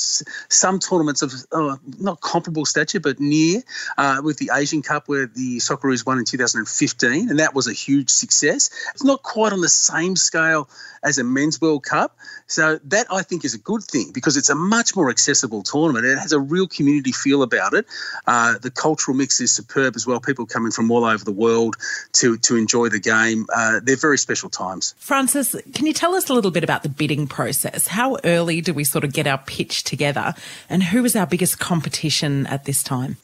some 0.49 0.79
tournaments 0.79 1.23
of 1.23 1.33
uh, 1.53 1.77
not 1.99 2.21
comparable 2.21 2.65
stature, 2.65 3.01
but 3.01 3.21
near, 3.21 3.63
uh, 3.99 4.21
with 4.23 4.39
the 4.39 4.51
Asian 4.53 4.83
Cup 4.83 5.09
where 5.09 5.27
the 5.27 5.59
Socceroos 5.59 6.07
won 6.07 6.19
in 6.19 6.25
2015, 6.25 7.31
and 7.31 7.39
that 7.39 7.55
was 7.55 7.67
a 7.67 7.73
huge 7.73 8.11
success. 8.11 8.71
It's 8.95 9.05
not 9.05 9.23
quite 9.23 9.53
on 9.53 9.61
the 9.61 9.69
same 9.69 10.17
scale 10.17 10.69
as 11.03 11.19
a 11.19 11.25
men's 11.25 11.61
World 11.61 11.85
Cup, 11.85 12.17
so 12.47 12.79
that 12.85 13.07
I 13.11 13.23
think 13.23 13.45
is 13.45 13.55
a 13.55 13.59
good 13.59 13.83
thing 13.83 14.11
because 14.13 14.37
it's 14.37 14.51
a 14.51 14.55
much 14.55 14.97
more 14.97 15.11
accessible 15.11 15.63
tournament. 15.63 16.07
It 16.07 16.19
has 16.19 16.33
a 16.33 16.41
real 16.41 16.67
community 16.67 17.13
feel 17.13 17.43
about 17.43 17.75
it. 17.75 17.87
Uh, 18.27 18.59
the 18.59 18.71
cultural 18.71 19.17
mix 19.17 19.41
is 19.41 19.53
superb 19.53 19.97
as 19.97 20.07
well. 20.07 20.21
People 20.21 20.47
coming 20.47 20.73
from 20.73 20.91
all 20.91 21.05
over 21.05 21.25
the 21.25 21.33
world 21.33 21.77
to 22.15 22.39
to 22.39 22.57
enjoy 22.57 22.89
the 22.89 23.01
game. 23.01 23.47
Uh, 23.55 23.81
they're 23.83 23.97
very 23.97 24.19
special 24.19 24.49
times. 24.49 24.95
Francis, 24.99 25.55
can 25.72 25.87
you 25.87 25.92
tell 25.92 26.14
us 26.14 26.29
a 26.29 26.35
little 26.35 26.50
bit 26.50 26.64
about 26.64 26.83
the 26.83 26.88
bidding 26.88 27.27
process? 27.27 27.87
How 27.87 28.18
early 28.24 28.61
do 28.61 28.74
we 28.74 28.85
sort 28.85 29.05
of 29.05 29.12
get 29.12 29.27
our 29.27 29.38
pitch 29.38 29.85
together, 29.85 30.35
and 30.68 30.83
who 30.83 31.05
is 31.05 31.16
our 31.16 31.27
biggest 31.27 31.59
competition 31.59 32.46
at 32.46 32.64
this 32.64 32.83
time? 32.83 33.16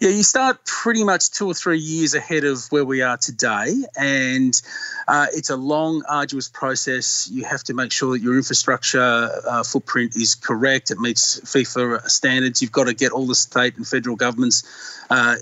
Yeah, 0.00 0.10
you 0.10 0.22
start 0.22 0.64
pretty 0.64 1.04
much 1.04 1.30
two 1.30 1.46
or 1.46 1.54
three 1.54 1.78
years 1.78 2.14
ahead 2.14 2.44
of 2.44 2.64
where 2.70 2.84
we 2.84 3.02
are 3.02 3.16
today, 3.16 3.74
and 3.96 4.60
uh, 5.06 5.26
it's 5.32 5.50
a 5.50 5.56
long, 5.56 6.02
arduous 6.08 6.48
process. 6.48 7.28
You 7.30 7.44
have 7.44 7.62
to 7.64 7.74
make 7.74 7.92
sure 7.92 8.12
that 8.12 8.22
your 8.22 8.36
infrastructure 8.36 9.30
uh, 9.46 9.62
footprint 9.62 10.16
is 10.16 10.34
correct. 10.34 10.90
It 10.90 10.98
meets 10.98 11.40
FIFA 11.40 12.08
standards. 12.08 12.62
You've 12.62 12.72
got 12.72 12.84
to 12.84 12.94
get 12.94 13.12
all 13.12 13.26
the 13.26 13.34
state 13.34 13.76
and 13.76 13.86
federal 13.86 14.16
governments 14.16 14.64
uh, 15.10 15.36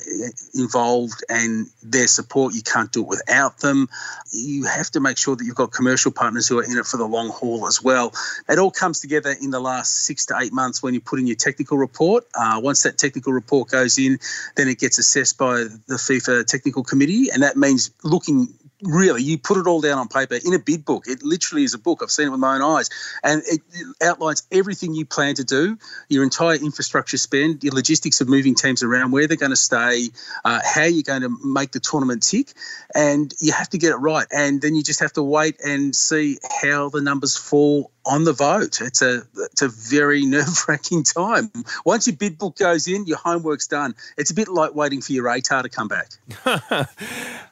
involved 0.55 1.23
and 1.29 1.69
their 1.83 2.07
support. 2.07 2.55
You 2.55 2.63
can't 2.63 2.91
do 2.91 3.03
it 3.03 3.09
without 3.09 3.59
them. 3.59 3.89
You 4.33 4.65
have 4.65 4.91
to 4.93 5.01
make 5.01 5.17
sure 5.17 5.37
that 5.37 5.45
you've 5.45 5.55
got 5.55 5.71
commercial 5.71 6.11
partners 6.11 6.40
who 6.49 6.59
are 6.59 6.65
in 6.65 6.77
it 6.79 6.87
for 6.87 6.97
the 6.97 7.07
long 7.07 7.31
haul 7.31 7.67
as 7.67 7.83
well. 7.83 8.13
It 8.49 8.59
all 8.59 8.71
comes 8.71 9.01
together 9.01 9.35
in 9.41 9.51
the 9.51 9.61
last 9.61 10.05
six 10.05 10.27
to 10.27 10.39
eight 10.41 10.53
months 10.53 10.83
when 10.83 10.95
you 10.95 11.01
put 11.01 11.19
in 11.19 11.27
your 11.27 11.37
technical 11.37 11.79
report. 11.79 12.27
Uh, 12.35 12.61
once 12.63 12.83
that 12.83 12.99
technical 12.99 13.33
report 13.33 13.71
goes 13.71 13.99
in, 13.99 14.19
then 14.57 14.69
it 14.69 14.79
gets 14.79 14.99
assessed 14.99 15.39
by 15.39 15.65
the 15.87 15.97
FIFA 15.97 16.47
technical 16.47 16.83
committee, 16.83 17.31
and 17.31 17.43
that 17.43 17.57
means 17.57 17.91
looking 18.03 18.49
really 18.83 19.23
you 19.23 19.39
put 19.39 19.57
it 19.57 19.67
all 19.67 19.81
down 19.81 19.99
on 19.99 20.09
paper 20.09 20.39
in 20.45 20.55
a 20.55 20.59
bid 20.59 20.85
book 20.85 21.05
it 21.07 21.23
literally 21.23 21.65
is 21.65 21.75
a 21.75 21.79
book 21.79 22.01
i've 22.03 22.11
seen 22.11 22.29
it 22.29 22.31
with 22.31 22.41
my 22.41 22.55
own 22.57 22.63
eyes 22.63 22.89
and 23.23 23.43
it 23.47 23.61
outlines 24.03 24.47
everything 24.51 24.95
you 24.95 25.05
plan 25.05 25.35
to 25.35 25.45
do 25.45 25.77
your 26.09 26.25
entire 26.25 26.57
infrastructure 26.57 27.17
spend 27.17 27.63
your 27.63 27.75
logistics 27.75 28.21
of 28.21 28.29
moving 28.29 28.55
teams 28.55 28.83
around 28.83 29.11
where 29.11 29.27
they're 29.27 29.37
going 29.37 29.51
to 29.51 29.57
stay 29.57 30.09
uh, 30.45 30.61
how 30.65 30.85
you're 30.85 31.03
going 31.03 31.23
to 31.23 31.31
make 31.45 31.73
the 31.73 31.81
tournament 31.81 32.23
tick 32.23 32.53
and 32.95 33.35
you 33.41 33.53
have 33.53 33.69
to 33.69 33.79
get 33.79 33.91
it 33.91 33.97
right 33.97 34.27
and 34.31 34.63
then 34.63 34.75
you 34.75 34.83
just 34.83 35.01
have 35.01 35.13
to 35.13 35.23
wait 35.23 35.61
and 35.61 35.95
see 35.95 36.39
how 36.63 36.89
the 36.89 37.01
numbers 37.01 37.37
fall 37.37 37.91
on 38.07 38.25
the 38.25 38.33
vote. 38.33 38.81
It's 38.81 39.03
a 39.03 39.23
it's 39.37 39.63
a 39.63 39.69
very 39.69 40.25
nerve 40.27 40.69
wracking 40.69 41.05
time. 41.05 41.51
Once 41.85 42.07
your 42.07 42.17
bid 42.17 42.39
book 42.39 42.57
goes 42.57 42.87
in, 42.87 43.07
your 43.07 43.19
homework's 43.19 43.67
done. 43.67 43.95
It's 44.17 44.31
a 44.31 44.35
bit 44.35 44.49
like 44.49 44.75
waiting 44.75 45.01
for 45.01 45.13
your 45.13 45.25
ATAR 45.25 45.63
to 45.63 45.69
come 45.69 45.89
back. 45.89 46.11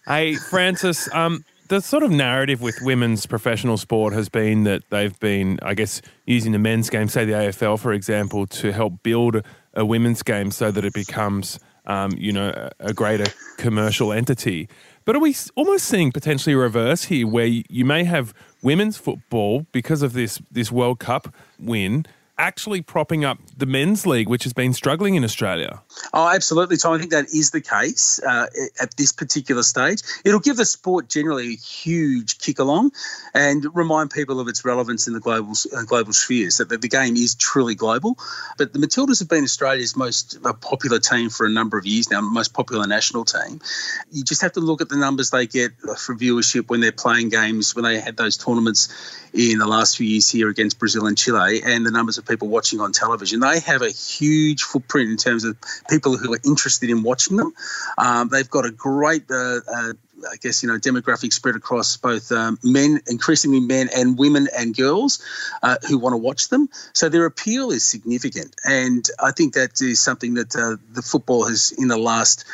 hey, 0.07 0.35
Francis. 0.35 1.09
Um, 1.19 1.45
the 1.69 1.81
sort 1.81 2.03
of 2.03 2.11
narrative 2.11 2.63
with 2.63 2.81
women's 2.81 3.27
professional 3.27 3.77
sport 3.77 4.15
has 4.15 4.29
been 4.29 4.65
that 4.65 4.89
they've 4.91 5.19
been, 5.21 5.59
I 5.63 5.75
guess, 5.75 6.01
using 6.27 6.53
the 6.53 6.59
men's 6.59 6.89
game, 6.89 7.09
say 7.09 7.25
the 7.25 7.33
AFL, 7.33 7.79
for 7.79 7.93
example, 7.93 8.47
to 8.47 8.73
help 8.73 9.03
build 9.03 9.43
a 9.75 9.85
women's 9.85 10.23
game 10.23 10.51
so 10.51 10.71
that 10.71 10.85
it 10.85 10.95
becomes, 10.95 11.59
um, 11.87 12.13
you 12.17 12.33
know, 12.33 12.71
a 12.81 12.95
greater 12.95 13.27
commercial 13.59 14.13
entity. 14.13 14.69
But 15.05 15.17
are 15.17 15.21
we 15.21 15.35
almost 15.57 15.87
seeing 15.87 16.11
potentially 16.11 16.55
a 16.55 16.59
reverse 16.59 17.05
here, 17.05 17.27
where 17.27 17.47
you 17.47 17.85
may 17.85 18.05
have 18.05 18.33
women's 18.63 18.97
football 18.97 19.67
because 19.73 20.03
of 20.03 20.13
this 20.13 20.41
this 20.51 20.73
World 20.73 20.99
Cup 20.99 21.35
win 21.59 22.07
actually 22.39 22.81
propping 22.81 23.25
up 23.25 23.39
the 23.57 23.67
men's 23.67 24.07
league, 24.07 24.29
which 24.29 24.45
has 24.45 24.53
been 24.53 24.73
struggling 24.73 25.17
in 25.17 25.25
Australia. 25.25 25.83
Oh, 26.15 26.29
absolutely, 26.29 26.77
Tom. 26.77 26.95
I 26.95 26.99
think 26.99 27.11
that 27.11 27.27
is 27.27 27.51
the 27.51 27.61
case 27.61 28.21
uh, 28.27 28.47
at 28.81 28.97
this 28.97 29.13
particular 29.13 29.63
stage. 29.63 30.03
It'll 30.25 30.41
give 30.41 30.57
the 30.57 30.65
sport 30.65 31.09
generally 31.09 31.55
a 31.55 31.57
huge 31.57 32.39
kick 32.39 32.59
along 32.59 32.93
and 33.35 33.67
remind 33.75 34.11
people 34.11 34.41
of 34.41 34.49
its 34.49 34.65
relevance 34.65 35.07
in 35.07 35.15
the 35.15 35.21
global 35.21 35.55
uh, 35.77 35.83
global 35.83 36.13
spheres. 36.13 36.59
That 36.59 36.69
the, 36.69 36.79
the, 36.79 36.89
game 36.89 37.17
is 37.17 37.35
truly 37.35 37.75
global. 37.75 38.17
But 38.57 38.73
the 38.73 38.79
Matildas 38.79 39.19
have 39.19 39.29
been 39.29 39.45
Australia's 39.45 39.95
most 39.95 40.39
uh, 40.45 40.53
popular 40.55 40.99
team 40.99 41.29
for 41.29 41.45
a 41.45 41.51
number 41.51 41.77
of 41.77 41.85
years 41.85 42.11
now, 42.11 42.21
most 42.21 42.55
popular 42.55 42.87
national 42.87 43.25
team. 43.25 43.61
You 44.11 44.25
just 44.25 44.41
have 44.41 44.53
to 44.53 44.61
look 44.61 44.81
at 44.81 44.89
the 44.89 44.97
numbers 44.97 45.31
they 45.31 45.47
get 45.47 45.73
for 45.99 46.15
viewership 46.15 46.71
when 46.71 46.81
they're 46.81 46.93
playing 46.93 47.29
games, 47.29 47.75
when 47.75 47.85
they 47.85 48.01
had 48.01 48.17
those 48.17 48.37
tournaments 48.37 48.89
in 49.35 49.59
the 49.59 49.67
last 49.67 49.97
few 49.97 50.07
years 50.07 50.29
here 50.29 50.49
against 50.49 50.79
Brazil 50.79 51.07
and 51.07 51.19
Chile, 51.19 51.61
and 51.63 51.85
the 51.85 51.91
numbers 51.91 52.17
of 52.17 52.25
people 52.29 52.49
watching 52.49 52.81
on 52.81 52.93
television. 52.93 53.41
They 53.41 53.61
have 53.61 53.83
a 53.83 53.91
huge 53.91 54.63
footprint 54.63 55.11
in 55.11 55.17
terms 55.17 55.45
of 55.45 55.57
people 55.89 56.17
who 56.17 56.35
are 56.35 56.41
interested 56.45 56.91
in 56.91 57.03
watching 57.03 57.37
them. 57.37 57.53
Um, 57.97 58.29
they've 58.29 58.49
got 58.49 58.67
a 58.67 58.71
great 58.71 59.25
uh, 59.31 59.61
uh, 59.75 59.93
I 60.31 60.37
guess 60.37 60.63
you 60.63 60.69
know 60.69 60.79
demographic 60.79 61.33
spread 61.33 61.57
across 61.57 61.97
both 61.97 62.33
um, 62.33 62.59
men, 62.63 63.01
increasingly 63.07 63.61
men 63.61 63.89
and 63.95 64.19
women 64.19 64.49
and 64.57 64.77
girls 64.77 65.23
uh, 65.63 65.77
who 65.89 65.99
want 65.99 66.13
to 66.15 66.17
watch 66.17 66.49
them. 66.49 66.69
So 66.93 67.09
their 67.09 67.27
appeal 67.27 67.71
is 67.71 67.85
significant, 67.85 68.57
and 68.65 69.07
I 69.23 69.33
think 69.33 69.55
that 69.55 69.81
is 69.81 70.01
something 70.01 70.35
that 70.35 70.57
uh, 70.57 70.77
the 70.93 71.03
football 71.03 71.45
has 71.45 71.73
in 71.73 71.89
the 71.89 71.99
last 71.99 72.45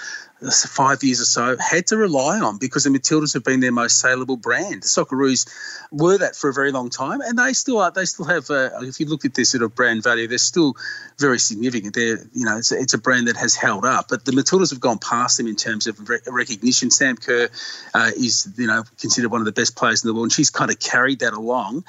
five 0.51 1.03
years 1.03 1.21
or 1.21 1.25
so 1.25 1.57
had 1.59 1.87
to 1.89 1.97
rely 1.97 2.39
on 2.41 2.59
because 2.59 2.85
the 2.85 2.91
Matildas 2.91 3.35
have 3.35 3.45
been 3.45 3.61
their 3.61 3.73
most 3.73 3.99
saleable 3.99 4.37
brand. 4.37 4.83
The 4.83 4.89
Socceroos 4.89 5.49
were 5.91 6.19
that 6.19 6.37
for 6.37 6.51
a 6.51 6.53
very 6.53 6.73
long 6.73 6.91
time, 6.91 7.21
and 7.21 7.39
they 7.39 7.53
still 7.53 7.79
are. 7.79 7.91
They 7.91 8.05
still 8.05 8.27
have. 8.27 8.51
Uh, 8.51 8.71
if 8.81 9.01
you 9.01 9.07
look 9.07 9.25
at 9.25 9.35
their 9.35 9.45
sort 9.45 9.63
of 9.63 9.75
brand 9.75 10.03
value, 10.03 10.27
they're 10.27 10.39
still 10.39 10.77
very 11.19 11.39
significant. 11.39 11.95
They're 11.95 12.19
you 12.33 12.45
know 12.45 12.59
it's 12.59 12.73
a, 12.73 12.79
it's 12.79 12.95
a 12.95 12.99
brand 12.99 13.29
that 13.29 13.37
has 13.37 13.55
held 13.55 13.85
up, 13.85 14.09
but 14.09 14.25
the 14.25 14.33
Matildas 14.33 14.71
have 14.71 14.81
gone 14.81 14.99
past 14.99 15.39
them 15.39 15.47
in 15.47 15.57
terms 15.57 15.87
of 15.87 16.09
re- 16.09 16.19
recognition. 16.27 16.91
Sam 16.91 17.17
Kerr 17.17 17.49
uh, 17.95 18.11
is 18.17 18.53
you 18.57 18.67
know 18.67 18.85
considered 18.99 19.31
one 19.31 19.41
of 19.41 19.47
the 19.47 19.53
best 19.53 19.77
players 19.77 20.05
in 20.05 20.09
the 20.09 20.15
world, 20.15 20.25
and 20.25 20.33
she's 20.33 20.51
kind 20.51 20.71
of 20.71 20.79
carried 20.79 21.21
that 21.21 21.33
along. 21.33 21.85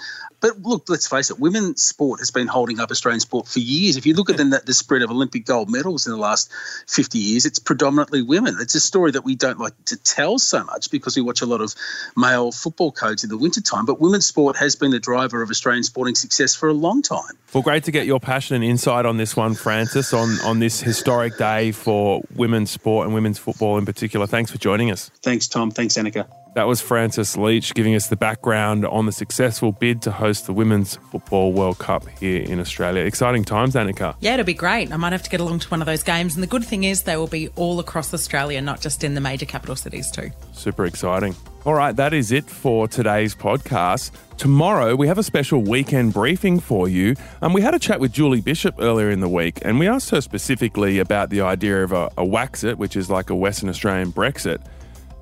But 0.46 0.62
look, 0.62 0.90
let's 0.90 1.08
face 1.08 1.32
it, 1.32 1.40
women's 1.40 1.82
sport 1.82 2.20
has 2.20 2.30
been 2.30 2.46
holding 2.46 2.80
up 2.80 2.92
Australian 2.92 3.20
sport 3.20 3.48
for 3.48 3.58
years. 3.58 3.98
If 3.98 4.06
you 4.06 4.14
look 4.14 4.30
at 4.30 4.38
the, 4.38 4.62
the 4.64 4.76
spread 4.76 5.02
of 5.02 5.10
Olympic 5.10 5.44
gold 5.44 5.72
medals 5.72 6.06
in 6.06 6.12
the 6.12 6.20
last 6.20 6.52
50 6.88 7.18
years, 7.18 7.48
it's 7.48 7.58
predominantly 7.58 8.22
women. 8.22 8.45
It's 8.48 8.76
a 8.76 8.80
story 8.80 9.12
that 9.12 9.24
we 9.24 9.36
don't 9.36 9.60
like 9.60 9.74
to 9.86 9.98
tell 9.98 10.40
so 10.40 10.64
much 10.64 10.92
because 10.92 11.16
we 11.16 11.22
watch 11.22 11.42
a 11.42 11.46
lot 11.46 11.62
of 11.62 11.74
male 12.16 12.52
football 12.52 12.92
codes 12.92 13.24
in 13.24 13.30
the 13.30 13.38
wintertime. 13.38 13.86
But 13.86 14.00
women's 14.00 14.26
sport 14.26 14.56
has 14.58 14.76
been 14.76 14.92
the 14.92 15.00
driver 15.00 15.42
of 15.42 15.50
Australian 15.50 15.84
sporting 15.84 16.16
success 16.16 16.56
for 16.56 16.70
a 16.70 16.74
long 16.74 17.02
time. 17.02 17.34
Well, 17.54 17.64
great 17.64 17.84
to 17.86 17.92
get 17.92 18.06
your 18.06 18.20
passion 18.20 18.56
and 18.56 18.64
insight 18.64 19.06
on 19.06 19.18
this 19.18 19.36
one, 19.36 19.56
Francis, 19.56 20.14
on, 20.14 20.40
on 20.42 20.60
this 20.60 20.82
historic 20.82 21.38
day 21.38 21.72
for 21.72 22.22
women's 22.36 22.72
sport 22.72 23.06
and 23.06 23.14
women's 23.14 23.40
football 23.40 23.78
in 23.78 23.86
particular. 23.86 24.28
Thanks 24.28 24.52
for 24.52 24.58
joining 24.58 24.92
us. 24.92 25.10
Thanks, 25.22 25.48
Tom. 25.48 25.72
Thanks, 25.72 25.96
Annika. 25.96 26.28
That 26.56 26.68
was 26.68 26.80
Francis 26.80 27.36
Leach 27.36 27.74
giving 27.74 27.96
us 27.96 28.08
the 28.08 28.16
background 28.16 28.86
on 28.86 29.06
the 29.06 29.12
successful 29.12 29.74
bid 29.74 30.02
to 30.04 30.12
host 30.12 30.46
the 30.46 30.54
Women's 30.54 30.96
Football 31.12 31.52
World 31.52 31.80
Cup 31.80 32.08
here 32.08 32.44
in 32.44 32.62
Australia. 32.62 33.04
Exciting 33.04 33.44
times, 33.44 33.76
Annika. 33.76 34.16
Yeah, 34.22 34.36
it'll 34.36 34.46
be 34.46 34.54
great. 34.54 34.90
I 34.94 34.96
might 34.96 35.12
have 35.12 35.24
to 35.24 35.30
get 35.30 35.42
along 35.42 35.60
to 35.60 35.68
one 35.68 35.82
of 35.82 35.86
those 35.86 36.02
games. 36.02 36.34
And 36.36 36.42
the 36.42 36.48
good 36.48 36.64
thing 36.64 36.86
is 36.86 37.04
they 37.04 37.18
will 37.18 37.28
be 37.28 37.50
all 37.58 37.82
across 37.82 38.14
Australia, 38.14 38.62
not 38.62 38.80
just 38.80 39.04
in 39.04 39.16
the 39.16 39.20
major 39.20 39.46
capital 39.46 39.76
cities, 39.76 40.10
too. 40.10 40.32
Super 40.54 40.86
exciting. 40.86 41.36
All 41.66 41.74
right, 41.74 41.94
that 41.98 42.14
is 42.14 42.32
it 42.32 42.46
for 42.46 42.88
today's 42.88 43.36
podcast. 43.36 44.12
Tomorrow, 44.38 44.96
we 44.96 45.08
have 45.08 45.18
a 45.18 45.24
special 45.24 45.62
weekend 45.62 46.14
briefing 46.14 46.62
for 46.62 46.88
you. 46.88 47.10
And 47.10 47.18
um, 47.42 47.54
we 47.54 47.60
had 47.60 47.74
a 47.74 47.80
chat 47.80 48.00
with 48.00 48.14
Julie 48.14 48.40
Bishop 48.40 48.76
earlier 48.80 49.10
in 49.10 49.20
the 49.20 49.28
week, 49.28 49.60
and 49.64 49.78
we 49.78 49.90
asked 49.90 50.10
her 50.12 50.22
specifically 50.22 51.00
about 51.00 51.32
the 51.32 51.42
idea 51.42 51.84
of 51.84 51.92
a, 51.92 52.06
a 52.18 52.24
Waxit, 52.24 52.78
which 52.78 52.96
is 52.96 53.10
like 53.10 53.30
a 53.30 53.36
Western 53.36 53.68
Australian 53.68 54.14
Brexit. 54.14 54.66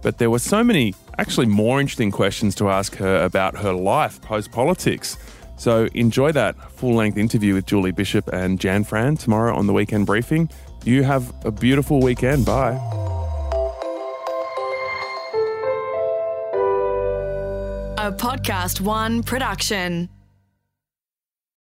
But 0.03 0.17
there 0.17 0.29
were 0.29 0.37
so 0.37 0.63
many, 0.63 0.93
actually, 1.17 1.47
more 1.47 1.79
interesting 1.79 2.11
questions 2.11 2.55
to 2.55 2.69
ask 2.69 2.95
her 2.95 3.23
about 3.23 3.57
her 3.57 3.73
life 3.73 4.21
post 4.21 4.51
politics. 4.51 5.17
So 5.57 5.87
enjoy 5.93 6.31
that 6.33 6.55
full 6.71 6.95
length 6.95 7.17
interview 7.17 7.53
with 7.53 7.65
Julie 7.65 7.91
Bishop 7.91 8.27
and 8.33 8.59
Jan 8.59 8.83
Fran 8.83 9.17
tomorrow 9.17 9.55
on 9.55 9.67
the 9.67 9.73
weekend 9.73 10.05
briefing. 10.05 10.49
You 10.83 11.03
have 11.03 11.33
a 11.45 11.51
beautiful 11.51 12.01
weekend. 12.01 12.45
Bye. 12.45 12.79
A 17.97 18.11
Podcast 18.11 18.81
One 18.81 19.23
production. 19.23 20.09